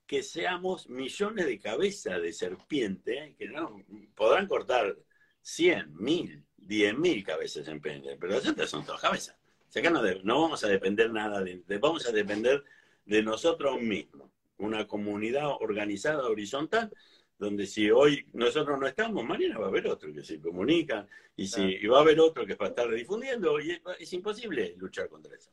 [0.06, 4.96] que seamos millones de cabezas de serpiente que no podrán cortar
[5.42, 9.36] 100, 1000, 10.000 cabezas en pende, pero las otras son todas cabezas.
[9.68, 12.64] O sea, no, no, vamos a depender nada de, vamos a depender
[13.04, 16.92] de nosotros mismos una comunidad organizada horizontal,
[17.38, 21.46] donde si hoy nosotros no estamos, mañana va a haber otro que se comunica, y,
[21.46, 25.36] si, va a haber otro que va a estar difundiendo, y es, imposible luchar contra
[25.36, 25.50] eso.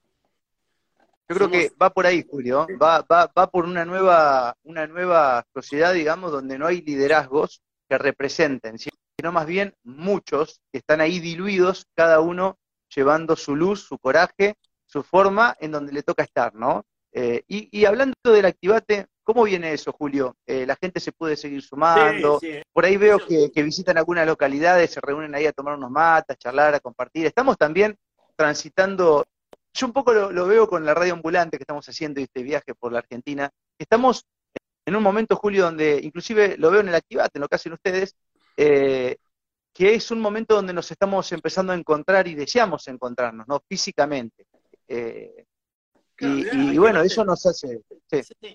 [1.29, 5.45] Yo creo que va por ahí, Julio, va, va, va por una nueva, una nueva
[5.53, 11.19] sociedad, digamos, donde no hay liderazgos que representen, sino más bien muchos que están ahí
[11.19, 12.57] diluidos, cada uno
[12.93, 14.55] llevando su luz, su coraje,
[14.85, 16.85] su forma en donde le toca estar, ¿no?
[17.11, 20.37] Eh, y, hablando del Activate, ¿cómo viene eso, Julio?
[20.45, 22.39] Eh, ¿La gente se puede seguir sumando?
[22.71, 26.37] Por ahí veo que, visitan algunas localidades, se reúnen ahí a tomar unos matas, a
[26.37, 27.25] charlar, a compartir.
[27.25, 27.97] Estamos también
[28.35, 29.25] transitando,
[29.73, 32.93] yo un poco lo, veo con la radio ambulante que estamos haciendo este viaje por
[32.93, 33.49] la Argentina.
[33.77, 34.25] Estamos
[34.85, 37.73] en un momento, Julio, donde inclusive lo veo en el Activate, en lo que hacen
[37.73, 38.15] ustedes,
[38.55, 39.17] eh,
[39.73, 43.59] que es un momento donde nos estamos empezando a encontrar y deseamos encontrarnos, ¿no?
[43.67, 44.45] Físicamente
[46.19, 47.81] y, bueno, eso nos hace...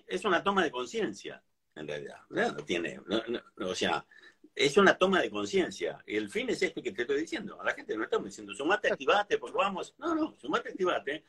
[0.07, 1.43] Es una toma de conciencia,
[1.75, 2.19] en realidad.
[2.31, 3.01] No tiene,
[3.59, 4.07] o sea,
[4.55, 6.03] es una toma de conciencia.
[6.07, 7.61] El fin es este que te estoy diciendo.
[7.61, 9.95] A la gente no estamos diciendo, sumate, activate, porque vamos.
[9.99, 11.25] No, no, sumate, activate.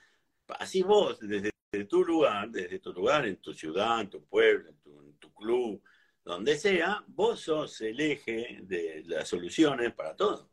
[0.47, 1.51] Así vos, desde,
[1.87, 5.33] tu lugar, desde tu lugar, en tu ciudad, en tu pueblo, en tu, en tu
[5.33, 5.81] club,
[6.23, 10.49] donde sea, vos sos el eje de las soluciones para todo.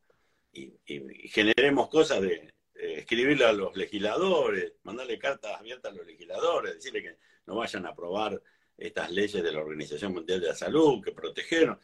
[0.53, 6.74] y generemos cosas de, eh, escribirle a los legisladores, mandarle cartas abiertas a los legisladores,
[6.74, 7.16] decirle que
[7.47, 8.41] no vayan a aprobar
[8.76, 11.81] estas leyes de la Organización Mundial de la Salud, que protegeron.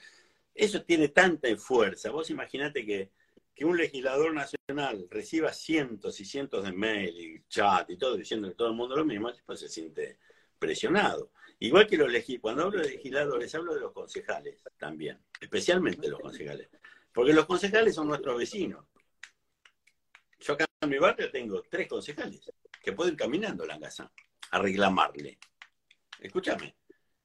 [0.54, 2.12] Eso tiene tanta fuerza.
[2.12, 3.10] Vos imaginate que,
[3.52, 8.48] que un legislador nacional reciba cientos y cientos de mail y chat y todo diciendo
[8.48, 10.18] que todo el mundo lo mismo, después se siente
[10.60, 11.32] presionado.
[11.58, 16.20] Igual que los legisladores, cuando hablo de legisladores, hablo de los concejales también, especialmente los
[16.20, 16.68] concejales.
[17.12, 18.84] Porque los concejales son nuestros vecinos.
[20.84, 22.42] En mi barrio tengo tres concejales
[22.82, 24.12] que pueden ir caminando a la casa
[24.50, 25.38] a reclamarle.
[26.20, 26.76] Escúchame,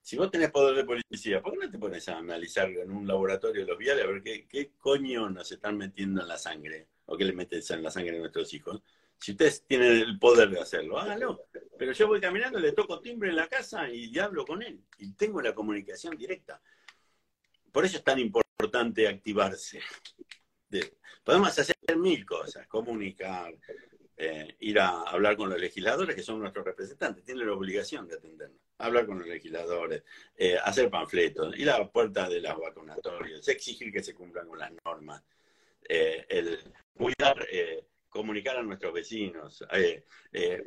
[0.02, 3.06] si vos tenés poder de policía, ¿por qué no te pones a analizar en un
[3.06, 7.18] laboratorio de los viales a ver qué, coño nos están metiendo en la sangre o
[7.18, 8.82] qué le meten en la sangre a nuestros hijos?
[9.18, 11.46] Si ustedes tienen el poder de hacerlo, háganlo.
[11.78, 14.86] Pero yo voy caminando, le toco timbre en la casa y hablo con él.
[15.00, 16.62] Y tengo la comunicación directa.
[17.74, 19.82] Por eso es tan importante activarse
[21.24, 23.54] podemos hacer mil cosas, comunicar,
[24.22, 28.16] eh, ir a hablar con los legisladores, que son nuestros representantes, tienen la obligación de
[28.16, 30.04] atendernos, hablar con los legisladores,
[30.36, 34.60] eh, hacer panfletos, ir a la puerta de las vacunatorias, exigir que se cumplan con
[34.60, 35.24] las normas,
[35.88, 36.60] eh, el
[36.94, 37.48] cuidar,
[38.10, 39.64] comunicar a nuestros vecinos.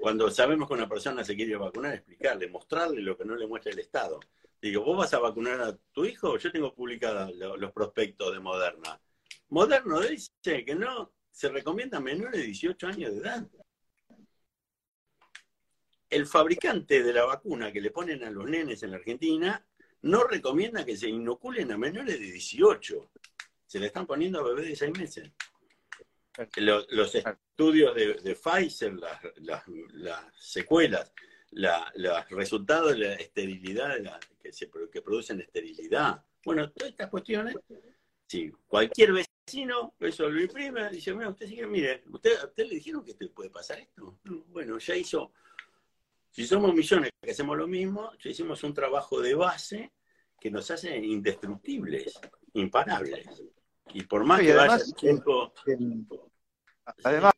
[0.00, 3.70] cuando sabemos que una persona se quiere vacunar, explicarle, mostrarle lo que no le muestra
[3.70, 4.18] el Estado.
[4.62, 6.38] Digo, ¿vos vas a vacunar a tu hijo?
[6.38, 8.98] Yo tengo publicados los prospectos de Moderna
[9.52, 13.46] Moderno dice que no se recomienda a menores de 18 años de edad.
[16.08, 19.62] El fabricante de la vacuna que le ponen a los nenes en la Argentina
[20.02, 23.10] no recomienda que se inoculen a menores de 18.
[23.66, 25.30] Se le están poniendo a bebés de 6 meses.
[26.56, 29.64] Los, estudios de, Pfizer, las,
[30.34, 31.12] secuelas,
[31.50, 33.98] los resultados de la esterilidad
[34.42, 36.24] que, se, que producen esterilidad.
[36.42, 37.54] Bueno, todas estas cuestiones,
[38.26, 39.12] si cualquier
[39.44, 43.50] vecino eso lo imprime, dice, mira, usted sigue, mire, ¿usted, ¿usted le dijeron que puede
[43.50, 44.18] pasar esto?
[44.48, 45.32] Bueno, ya hizo,
[46.30, 49.92] si somos millones que hacemos lo mismo, ya hicimos un trabajo de base
[50.40, 52.18] que nos hace indestructibles,
[52.54, 53.42] imparables.
[53.94, 55.52] Y por más que vaya el tiempo...
[57.04, 57.32] Además,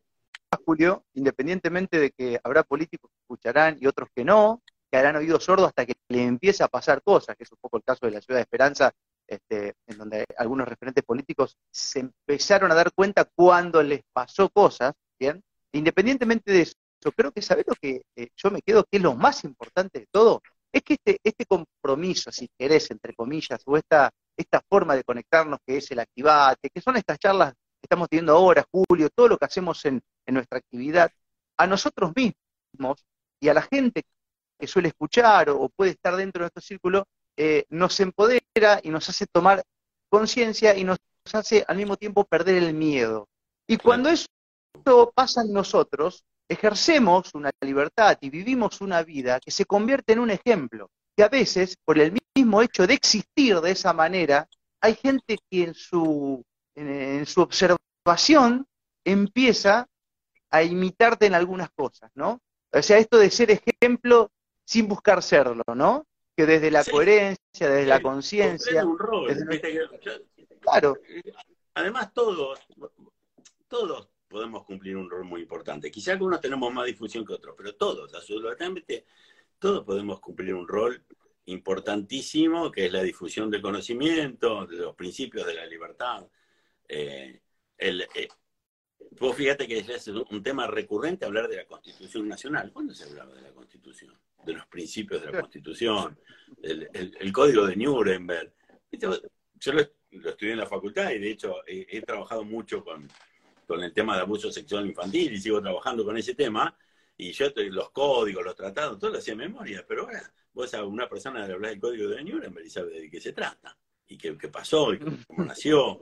[0.64, 5.38] Julio, independientemente de que habrá políticos que escucharán y otros que no, que harán oído
[5.38, 8.12] sordo hasta que le empiece a pasar cosas, que es un poco el caso de
[8.12, 8.94] la Ciudad de Esperanza,
[9.26, 14.92] este, en donde algunos referentes políticos se empezaron a dar cuenta cuando les pasó cosas,
[15.18, 15.42] ¿bien?
[15.72, 16.74] Independientemente de eso,
[17.16, 20.06] creo que saber lo que eh, yo me quedo, que es lo más importante de
[20.10, 25.04] todo, es que este, este compromiso, si querés, entre comillas, o esta, esta forma de
[25.04, 29.28] conectarnos que es el activate, que son estas charlas que estamos teniendo ahora, Julio, todo
[29.28, 31.10] lo que hacemos en, en nuestra actividad,
[31.56, 33.04] a nosotros mismos
[33.40, 34.02] y a la gente
[34.58, 37.06] que suele escuchar o, puede estar dentro de nuestro círculo,
[37.36, 39.64] eh, nos empodera y nos hace tomar
[40.08, 40.98] conciencia y nos
[41.32, 43.28] hace al mismo tiempo perder el miedo.
[43.66, 44.26] Y cuando eso
[45.14, 50.30] pasa en nosotros, ejercemos una libertad y vivimos una vida que se convierte en un
[50.30, 54.48] ejemplo, que a veces, por el mismo hecho de existir de esa manera,
[54.80, 58.66] hay gente que en su, en su observación
[59.04, 59.88] empieza
[60.50, 62.40] a imitarte en algunas cosas, ¿no?
[62.72, 64.30] O sea, esto de ser ejemplo
[64.64, 66.06] sin buscar serlo, ¿no?
[66.36, 68.84] Que desde la coherencia, desde la conciencia.
[70.60, 70.96] Claro.
[71.74, 72.60] Además, todos,
[73.68, 75.90] todos podemos cumplir un rol muy importante.
[75.90, 79.06] Quizá algunos tenemos más difusión que otros, pero todos, absolutamente,
[79.58, 81.04] todos podemos cumplir un rol
[81.46, 86.26] importantísimo, que es la difusión del conocimiento, de los principios de la libertad.
[86.88, 87.40] Eh,
[87.76, 88.28] el, eh,
[89.18, 92.72] Vos fíjate que es un tema recurrente hablar de la Constitución Nacional.
[92.72, 94.18] ¿Cuándo se hablaba de la Constitución?
[94.44, 96.18] De los principios de la Constitución,
[96.62, 98.52] el, Código de Nuremberg.
[98.92, 99.80] Yo lo,
[100.28, 103.08] estudié en la facultad y de hecho he, trabajado mucho con,
[103.80, 106.76] el tema de abuso sexual infantil y sigo trabajando con ese tema.
[107.16, 109.84] Y yo los códigos, los tratados, todo lo hacía en memoria.
[109.86, 113.10] Pero ahora vos a una persona le hablas del Código de Nuremberg y sabe de
[113.10, 113.76] qué se trata.
[114.06, 116.00] Y qué, qué pasó y cómo nació.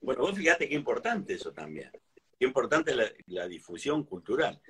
[0.00, 1.90] Bueno, vos fíjate qué importante eso también.
[2.38, 4.60] Qué importante la, la difusión cultural.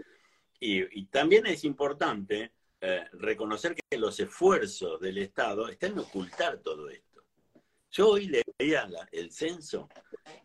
[0.64, 2.52] Y, también es importante
[2.84, 7.22] eh, reconocer que los esfuerzos del Estado están en ocultar todo esto.
[7.92, 9.88] Yo hoy leía el censo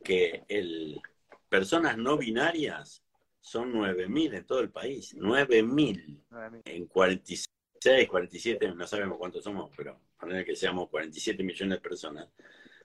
[0.04, 1.02] que el,
[1.50, 3.02] personas no binarias
[3.42, 5.16] son 9.000 en todo el país.
[5.16, 11.82] 9.000 en 46, 47, no sabemos cuántos somos, pero poner que seamos 47 millones de
[11.82, 12.30] personas.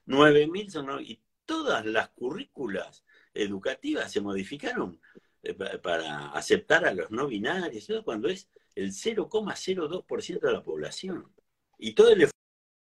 [0.07, 4.99] 9.000 son, y todas las currículas educativas se modificaron
[5.43, 11.33] eh, para aceptar a los no binarios, cuando es el 0,02% de la población.
[11.79, 12.29] Y todo el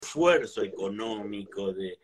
[0.03, 1.99] esfuerzo económico de,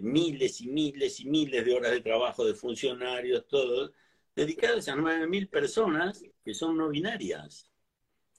[0.00, 3.92] miles y miles y miles de horas de trabajo de funcionarios, todos,
[4.34, 7.70] dedicados a 9.000 personas que son no binarias.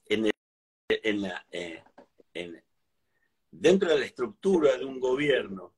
[0.08, 1.82] En, la, eh,
[3.50, 5.74] dentro de la estructura de un gobierno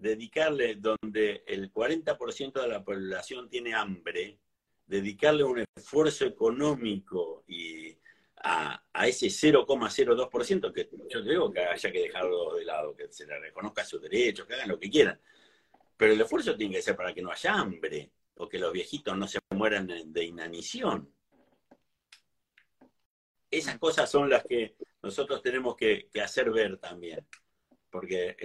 [0.00, 4.40] dedicarle donde el 40% de la población tiene hambre,
[4.86, 7.96] dedicarle un esfuerzo económico y
[8.42, 13.38] a, ese 0,02%, que yo digo que haya que dejarlo de lado, que se le
[13.38, 15.20] reconozca sus derechos, que hagan lo que quieran.
[15.96, 19.16] Pero el esfuerzo tiene que ser para que no haya hambre, o que los viejitos
[19.16, 21.12] no se mueran de inanición.
[23.50, 27.26] Esas cosas son las que nosotros tenemos que, hacer ver también,
[27.90, 28.36] porque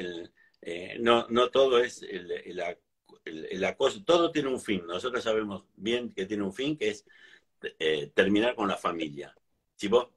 [0.62, 3.76] eh, no, todo es el, el,
[4.06, 4.86] todo tiene un fin.
[4.88, 7.06] Nosotros sabemos bien que tiene un fin, que es
[7.80, 9.36] eh, terminar con la familia.
[9.76, 10.08] Si vos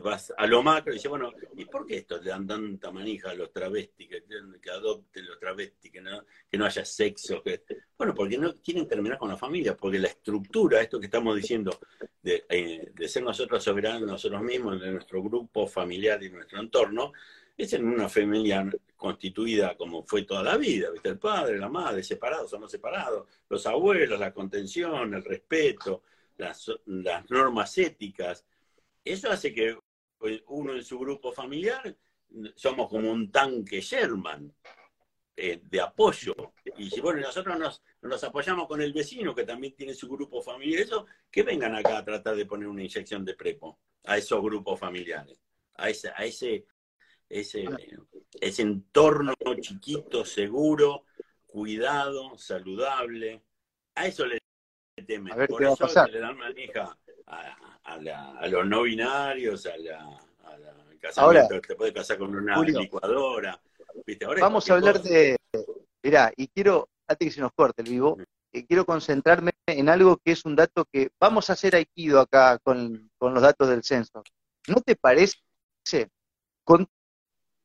[0.00, 3.30] vas a lo macro y dices, bueno, ¿y por qué esto le dan tanta manija
[3.30, 7.42] a los travestis, que, adopten los travestis, que no, que no haya sexo?
[7.42, 7.62] Que...
[7.96, 11.78] Bueno, porque no quieren terminar con la familia, porque la estructura, esto que estamos diciendo,
[12.22, 17.12] de, eh, de ser nosotros soberanos nosotros mismos, de nuestro grupo familiar y nuestro entorno,
[17.56, 21.10] es en una familia constituida como fue toda la vida, ¿viste?
[21.10, 26.02] El padre, la madre, separados o no separados, los abuelos, la contención, el respeto,
[26.36, 26.70] las,
[27.28, 28.44] normas éticas.
[29.04, 29.76] Eso hace que
[30.18, 31.96] pues, uno en su grupo familiar
[32.56, 34.52] somos como un tanque Sherman
[35.36, 36.34] eh, de apoyo.
[36.78, 40.42] Y si bueno, nosotros nos, nos, apoyamos con el vecino que también tiene su grupo
[40.42, 44.42] familiar, eso, que vengan acá a tratar de poner una inyección de prepo a esos
[44.42, 45.38] grupos familiares,
[45.74, 46.66] a ese, a ese
[47.28, 47.64] ese,
[48.40, 51.04] ese entorno chiquito, seguro,
[51.46, 53.42] cuidado, saludable.
[53.94, 54.38] A eso le
[55.06, 55.34] temen.
[55.46, 56.96] Por eso le dan manija
[57.26, 60.20] a, a, los no binarios, a la,
[61.00, 63.60] casamiento te puedes casar con una licuadora.
[64.40, 65.36] vamos a hablar de.
[66.02, 68.16] Mirá, y quiero, antes que se nos corte el vivo,
[68.52, 72.58] eh, quiero concentrarme en algo que es un dato que vamos a hacer aikido acá
[72.58, 74.22] con, con los datos del censo.
[74.68, 75.38] ¿No te parece,
[76.62, 76.86] con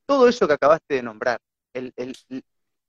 [0.05, 1.39] todo eso que acabaste de nombrar,
[1.73, 1.93] el,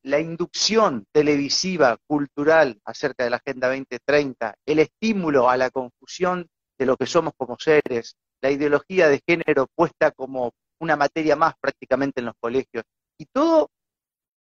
[0.02, 6.48] la inducción televisiva, cultural acerca de la Agenda 2030, el estímulo a la confusión
[6.80, 11.52] de lo que somos como seres, la ideología de género puesta como una materia más
[11.60, 12.84] prácticamente en los colegios,
[13.18, 13.68] y todo,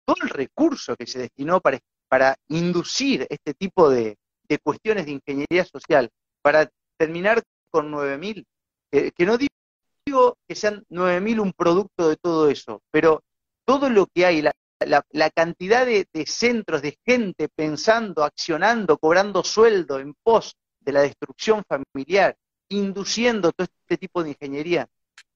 [0.03, 1.77] todo el recurso que se destinó para,
[2.09, 4.17] para inducir este tipo de,
[4.63, 6.09] cuestiones de ingeniería social,
[6.41, 6.67] para
[6.97, 8.45] terminar con 9.000,
[8.89, 13.23] que no digo que sean 9.000 un producto de todo eso, pero
[13.63, 19.99] todo lo que hay, la, la, cantidad de, centros, de gente pensando, accionando, cobrando sueldo
[19.99, 22.35] en pos de la destrucción familiar,
[22.69, 24.87] induciendo todo este tipo de ingeniería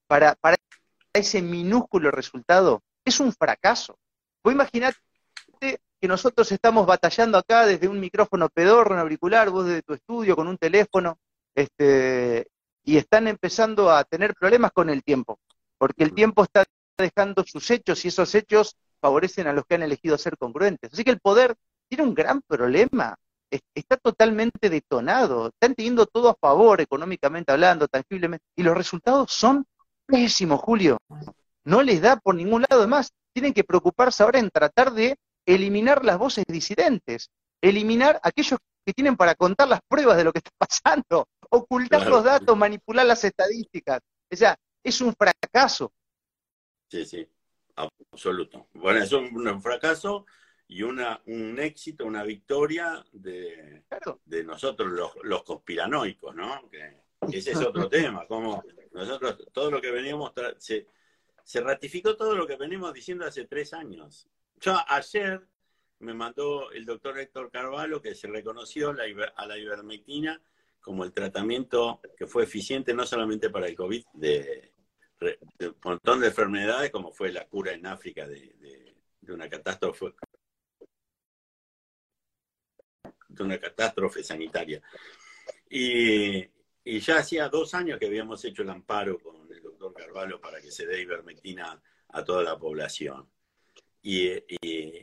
[0.07, 0.35] para,
[1.13, 3.97] ese minúsculo resultado, es un fracaso.
[4.43, 4.97] Vos imaginate
[5.59, 10.35] que nosotros estamos batallando acá desde un micrófono pedorro, un auricular, vos desde tu estudio
[10.35, 11.17] con un teléfono,
[11.55, 12.47] este,
[12.83, 15.39] y están empezando a tener problemas con el tiempo,
[15.77, 16.65] porque el tiempo está
[16.97, 20.93] dejando sus hechos y esos hechos favorecen a los que han elegido ser congruentes.
[20.93, 21.55] Así que el poder
[21.87, 23.17] tiene un gran problema,
[23.73, 29.65] está totalmente detonado, están teniendo todo a favor económicamente hablando, tangiblemente, y los resultados son
[30.05, 30.97] pésimos, Julio.
[31.63, 33.11] No les da por ningún lado más.
[33.33, 37.29] Tienen que preocuparse ahora en tratar de eliminar las voces disidentes,
[37.61, 42.23] eliminar aquellos que tienen para contar las pruebas de lo que está pasando, ocultar los
[42.23, 43.99] datos, manipular las estadísticas.
[44.31, 45.91] O sea, es un fracaso.
[46.89, 47.27] Sí, sí
[47.77, 48.67] absoluto.
[48.73, 50.25] Bueno, es un, fracaso
[50.67, 53.83] y una, un éxito, una victoria de,
[54.25, 56.69] de nosotros los, los, conspiranoicos, ¿no?
[56.69, 57.03] Que
[57.37, 60.87] ese es otro tema, como nosotros, todo lo que veníamos, se,
[61.43, 64.27] se ratificó todo lo que venimos diciendo hace tres años.
[64.59, 65.41] Yo ayer
[65.99, 69.03] me mandó el doctor Héctor Carvalho que se reconoció la,
[69.35, 70.41] a la ivermectina
[70.81, 74.71] como el tratamiento que fue eficiente no solamente para el COVID de,
[75.59, 78.95] un montón de enfermedades, como fue la cura en África de,
[79.27, 80.13] una catástrofe
[83.43, 84.81] una catástrofe sanitaria.
[85.69, 86.45] Y,
[86.99, 90.71] ya hacía dos años que habíamos hecho el amparo con el doctor Carvalho para que
[90.71, 93.29] se dé ivermectina a toda la población.
[94.01, 94.29] Y,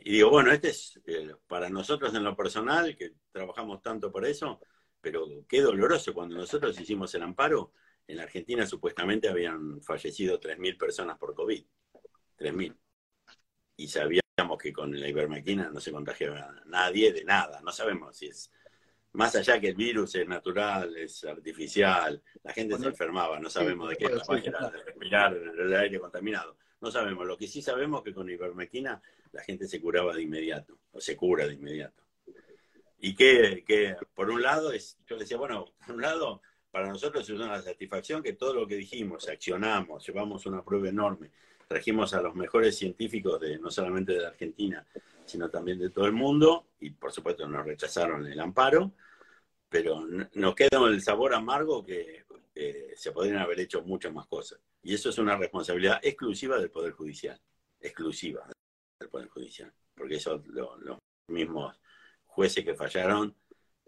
[0.03, 4.59] digo, bueno, este es eh, para nosotros en lo personal, que trabajamos tanto por eso,
[4.99, 7.71] pero qué doloroso cuando nosotros hicimos el amparo,
[8.07, 11.63] en Argentina supuestamente habían fallecido 3.000 personas por COVID.
[12.37, 12.75] 3.000.
[13.77, 13.87] Y
[14.35, 17.61] sabíamos que con la ivermectina no se contagiaba nadie de nada.
[17.61, 18.51] No sabemos si es
[19.13, 23.89] más allá que el virus es natural, es artificial, la gente se enfermaba, no sabemos
[23.89, 26.57] de qué era de respirar el aire contaminado.
[26.81, 27.25] No sabemos.
[27.25, 30.99] Lo que sí sabemos es que con ivermectina la gente se curaba de inmediato, o
[30.99, 32.03] se cura de inmediato.
[32.99, 37.23] Y que, que por un lado, es, yo decía, bueno, por un lado, para nosotros
[37.29, 41.31] es una satisfacción que todo lo que dijimos, accionamos, llevamos una prueba enorme,
[41.67, 44.85] trajimos a los mejores científicos de no solamente de la Argentina,
[45.25, 48.93] sino también de todo el mundo, y por supuesto nos rechazaron el amparo,
[49.69, 52.23] pero nos queda el sabor amargo que
[52.95, 54.59] se podrían haber hecho muchas más cosas.
[54.81, 57.39] Y eso es una responsabilidad exclusiva del Poder Judicial,
[57.79, 58.47] exclusiva
[58.99, 61.75] del Poder Judicial, porque eso los mismos
[62.25, 63.35] jueces que fallaron,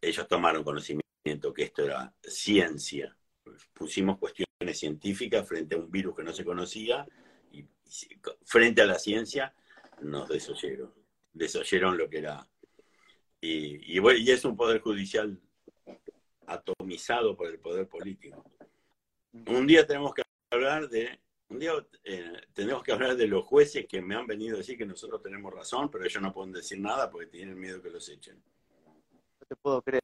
[0.02, 3.16] ellos tomaron conocimiento que esto era ciencia.
[3.74, 7.08] Pusimos cuestiones científicas frente a un virus que no se conocía
[8.46, 9.54] frente a la ciencia
[10.02, 10.94] nos desoyeron.
[11.34, 12.48] Desoyeron lo que era.
[13.42, 13.98] Y,
[14.32, 15.40] es un poder judicial
[16.48, 18.44] atomizado por el poder político.
[19.34, 21.20] Un día tenemos que hablar de
[21.50, 21.72] un día
[22.04, 25.22] eh, tenemos que hablar de los jueces que me han venido a decir que nosotros
[25.22, 28.44] tenemos razón, pero ellos no pueden decir nada porque tienen miedo que los echen.
[28.86, 30.04] No te puedo creer.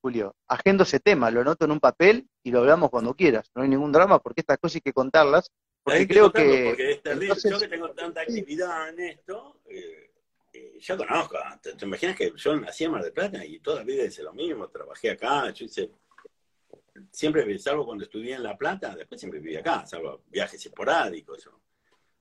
[0.00, 0.36] Julio.
[0.48, 3.50] Agendo ese tema, lo anoto en un papel y lo hablamos cuando quieras.
[3.54, 5.50] No hay ningún drama porque estas cosas hay que contarlas.
[5.82, 6.64] Porque creo que.
[6.68, 7.00] Porque
[7.32, 10.10] es yo que tengo tanta actividad en esto, eh,
[10.52, 11.36] eh, ya conozco.
[11.60, 14.32] ¿Te, imaginas que yo nací en Mar del Plata y toda la vida hice lo
[14.32, 14.68] mismo?
[14.68, 15.90] Trabajé acá, yo hice.
[17.10, 21.48] Siempre, salvo cuando estudié en La Plata, después siempre viví acá, salvo viajes esporádicos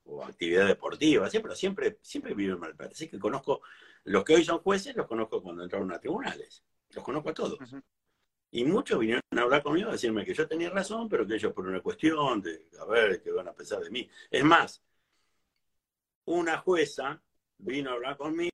[0.06, 2.94] o, actividad deportiva, siempre, siempre, siempre viví en Mar del Plata.
[2.94, 3.62] Así que conozco,
[4.06, 6.64] los que hoy son jueces, los conozco cuando entraron a tribunales.
[6.90, 7.60] Los conozco a todos.
[8.52, 11.54] Y muchos vinieron a hablar conmigo a decirme que yo tenía razón, pero que ellos
[11.54, 14.10] por una cuestión de a ver qué van a pensar de mí.
[14.30, 14.84] Es más,
[16.26, 17.22] una jueza
[17.58, 18.52] vino a hablar conmigo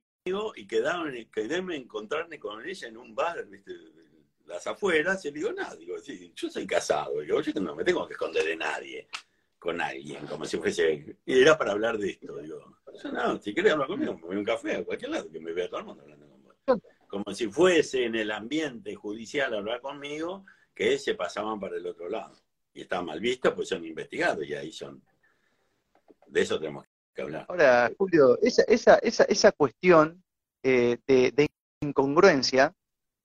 [0.54, 3.72] y quedaron, quedéme encontrarme con ella en un bar, ¿viste?
[4.48, 8.06] las afueras, y le digo, nada, digo, sí, yo soy casado, yo no me tengo
[8.06, 9.08] que esconder de nadie.
[9.58, 12.78] con alguien, como si fuese, y era para hablar de esto, digo,
[13.12, 15.52] no, si querés hablar conmigo, me voy a un café a cualquier lado, que me
[15.52, 16.27] vea todo el mundo hablando.
[17.08, 20.44] Como si fuese en el ambiente judicial hablar conmigo,
[20.74, 22.36] que se pasaban para el otro lado.
[22.72, 25.02] Y está mal visto, pues son investigados y ahí son.
[26.26, 27.46] De eso tenemos que hablar.
[27.48, 30.22] Ahora, Julio, esa, esa, esa, esa cuestión
[30.62, 31.48] eh, de, de
[31.80, 32.74] incongruencia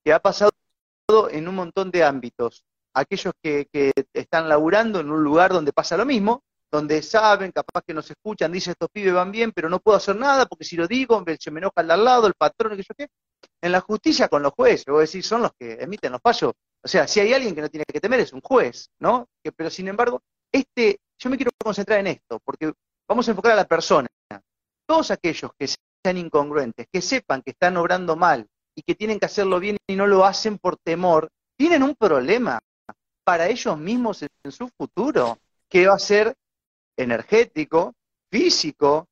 [0.04, 0.52] que ha pasado
[1.30, 3.68] en un montón de ámbitos aquellos que,
[4.14, 6.44] están laburando en un lugar donde pasa lo mismo,
[6.74, 10.16] donde saben, capaz que nos escuchan, dicen estos pibes van bien, pero no puedo hacer
[10.16, 12.96] nada porque si lo digo, se me enoja el al lado, el patrón, que yo
[12.98, 13.10] qué.
[13.62, 16.54] En la justicia con los jueces, vos decís, son los que emiten los fallos.
[16.84, 19.28] O sea, si hay alguien que no tiene que temer es un juez, ¿no?
[19.44, 22.74] Que, pero sin embargo, este, yo me quiero concentrar en esto, porque
[23.08, 24.08] vamos a enfocar a la persona.
[24.88, 29.28] Todos aquellos que sean incongruentes, que sepan que están obrando mal y que tienen que
[29.28, 32.60] hacerlo bien y no lo hacen por temor, tienen un problema
[33.24, 35.38] para ellos mismos en su futuro,
[35.70, 36.34] que va a ser
[36.98, 37.94] energético,
[38.30, 39.08] físico,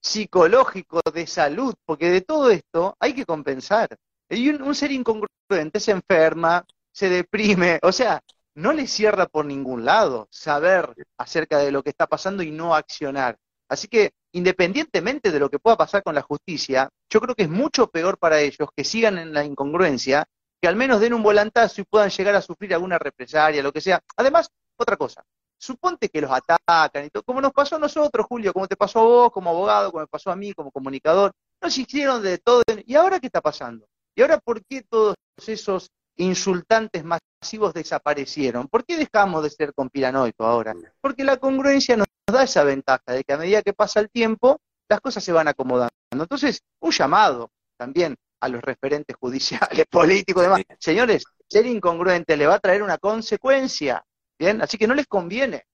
[0.00, 3.88] psicológico, de salud, porque de todo esto hay que compensar.
[4.28, 8.20] Y un, ser incongruente se enferma, se deprime, o sea,
[8.54, 12.74] no le cierra por ningún lado saber acerca de lo que está pasando y no
[12.74, 13.36] accionar.
[13.68, 17.48] Así que, independientemente de lo que pueda pasar con la justicia, yo creo que es
[17.48, 20.26] mucho peor para ellos que sigan en la incongruencia
[20.60, 23.80] que al menos den un volantazo y puedan llegar a sufrir alguna represalia, lo que
[23.80, 24.00] sea.
[24.16, 25.24] Además, otra cosa,
[25.60, 29.00] suponte que los atacan y todo, como nos pasó a nosotros, Julio, como te pasó
[29.00, 32.62] a vos como abogado, como me pasó a mí como comunicador, nos hicieron de todo.
[32.86, 33.86] ¿Y ahora qué está pasando?
[34.14, 35.14] ¿Y ahora por qué todos
[35.46, 38.68] esos insultantes masivos desaparecieron?
[38.68, 40.74] ¿Por qué dejamos de ser conspiranoicos ahora?
[41.00, 44.58] Porque la congruencia nos da esa ventaja de que a medida que pasa el tiempo,
[44.88, 45.90] las cosas se van acomodando.
[46.10, 50.62] Entonces, un llamado también a los referentes judiciales, políticos y demás.
[50.78, 54.04] Señores, ser incongruente le va a traer una consecuencia,
[54.40, 54.60] ¿bien?
[54.62, 55.66] Así que no les conviene.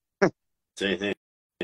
[0.75, 1.11] Sí, sí.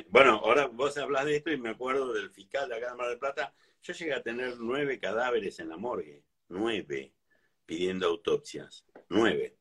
[0.10, 3.10] Bueno, ahora vos hablas de esto y me acuerdo del fiscal de acá de Mar
[3.10, 3.54] del Plata.
[3.84, 7.14] Yo llegué a tener nueve cadáveres en la morgue, nueve,
[7.66, 9.58] pidiendo autopsias, nueve.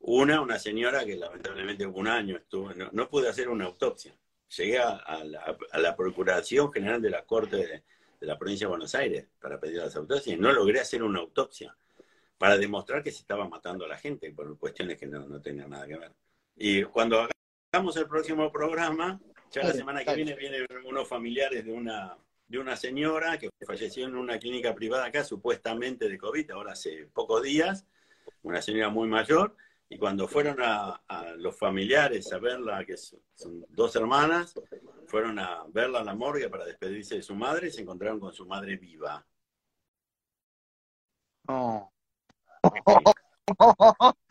[0.00, 4.14] Una, una señora que lamentablemente un año estuvo, no, pude hacer una autopsia.
[4.56, 7.84] Llegué a, la, Procuración General de la Corte de,
[8.20, 11.20] de la provincia de Buenos Aires para pedir las autopsias y no logré hacer una
[11.20, 11.74] autopsia
[12.40, 15.86] para demostrar que se estaba matando a la gente por cuestiones que no, tenían nada
[15.86, 16.12] que ver.
[16.62, 17.26] Y cuando
[17.72, 19.18] hagamos el próximo programa,
[19.50, 24.04] ya la semana que viene vienen unos familiares de una, de una señora que falleció
[24.04, 27.86] en una clínica privada acá, supuestamente de COVID, ahora hace pocos días,
[28.42, 29.56] una señora muy mayor,
[29.88, 31.00] y cuando fueron a,
[31.38, 33.22] los familiares a verla, que son,
[33.70, 34.52] dos hermanas,
[35.06, 38.34] fueron a verla a la morgue para despedirse de su madre y se encontraron con
[38.34, 39.26] su madre viva.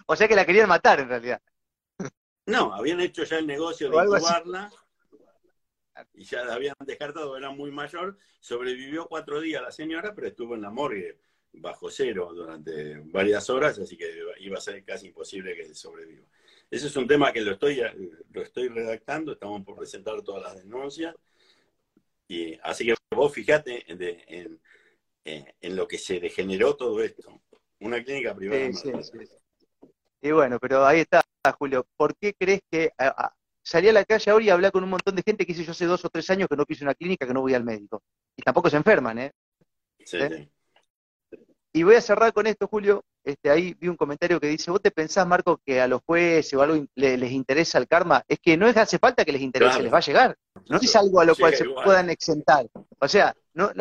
[0.06, 1.42] o sea que la querían matar en realidad.
[2.50, 4.72] No, habían hecho ya el negocio de intubarla
[6.14, 8.18] y ya la habían descartado, era muy mayor.
[8.39, 11.20] Sobrevivió cuatro días la señora, pero estuvo en la morgue
[11.52, 16.26] bajo cero durante varias horas, así que iba a ser casi imposible que sobreviva.
[16.70, 17.82] Ese es un tema que lo estoy,
[18.32, 21.16] lo estoy redactando, estamos por presentar todas las denuncias.
[22.28, 24.60] Y, así que vos fijate en,
[25.26, 27.41] en, lo que se degeneró todo esto.
[27.80, 28.72] Una clínica privada.
[28.74, 29.18] Sí, sí,
[30.22, 31.24] Y bueno, pero ahí está,
[31.54, 31.86] Julio.
[31.97, 32.91] ¿Por qué crees que
[33.64, 35.72] salí a la calle ahora y hablé con un montón de gente que hice yo
[35.72, 38.02] hace dos o tres años que no pise una clínica, que no voy al médico?
[38.36, 39.32] Y tampoco se enferman, ¿eh?
[40.06, 40.30] Sí, ¿Eh?
[40.30, 40.50] sí.
[41.72, 43.06] Y voy a cerrar con esto, Julio.
[43.24, 46.54] Este, ahí vi un comentario que dice, ¿vos te pensás, Marco, que a los jueces
[46.56, 48.24] o algo les interesa el karma?
[48.28, 50.38] Es que no es hace falta que les interese, les va a llegar.
[50.68, 52.66] No es algo a lo cual se puedan exentar.
[53.00, 53.72] O sea, no,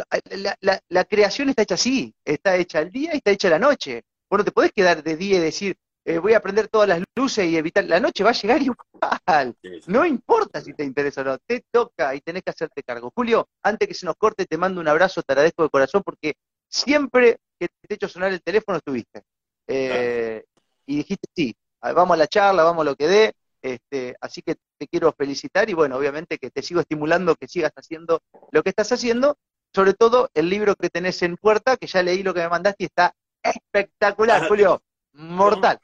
[0.60, 4.02] la, creación está hecha así, está hecha el día y está hecha la noche.
[4.28, 5.76] Vos no te podés quedar de día y decir,
[6.08, 7.84] eh, voy a prender todas las luces y evitar.
[7.84, 9.54] La noche va a llegar igual.
[9.86, 13.12] No importa si te interesa o no, te toca y tenés que hacerte cargo.
[13.14, 16.32] Julio, antes que se nos corte, te mando un abrazo, te agradezco de corazón porque
[16.66, 19.20] siempre que te he hecho sonar el teléfono estuviste.
[19.66, 20.44] Eh,
[20.86, 23.32] y dijiste, sí, vamos a la charla, vamos a lo que dé.
[23.60, 27.72] Este, así que te quiero felicitar y bueno, obviamente que te sigo estimulando que sigas
[27.76, 29.36] haciendo lo que estás haciendo,
[29.74, 32.84] sobre todo el libro que tenés en puerta, que ya leí lo que me mandaste
[32.84, 34.80] y está espectacular, Julio,
[35.12, 35.78] mortal.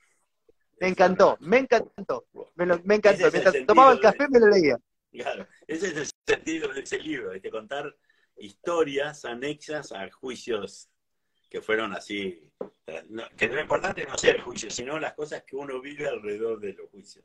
[0.80, 3.30] Me encantó, me encantó, me, encantó.
[3.32, 4.76] Mientras tomaba el café me lo leía.
[5.12, 7.94] Claro, ese es el sentido de ese libro, de contar
[8.36, 10.90] historias anexas a juicios
[11.48, 12.50] que fueron así.
[13.36, 16.72] que lo importante no sea el juicio, sino las cosas que uno vive alrededor de
[16.72, 17.24] los juicios.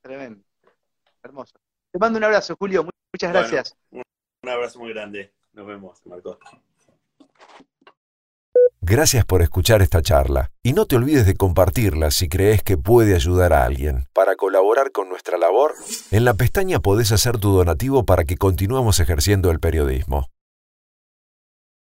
[0.00, 0.44] Tremendo.
[1.22, 1.54] Hermoso.
[1.92, 2.88] Te mando un abrazo, Julio.
[3.12, 3.76] Muchas gracias.
[3.90, 5.32] un abrazo muy grande.
[5.52, 6.38] Nos vemos, Marco.
[8.88, 13.14] Gracias por escuchar esta charla y no te olvides de compartirla si crees que puede
[13.14, 14.06] ayudar a alguien.
[14.14, 15.74] Para colaborar con nuestra labor,
[16.10, 20.30] en la pestaña podés hacer tu donativo para que continuemos ejerciendo el periodismo.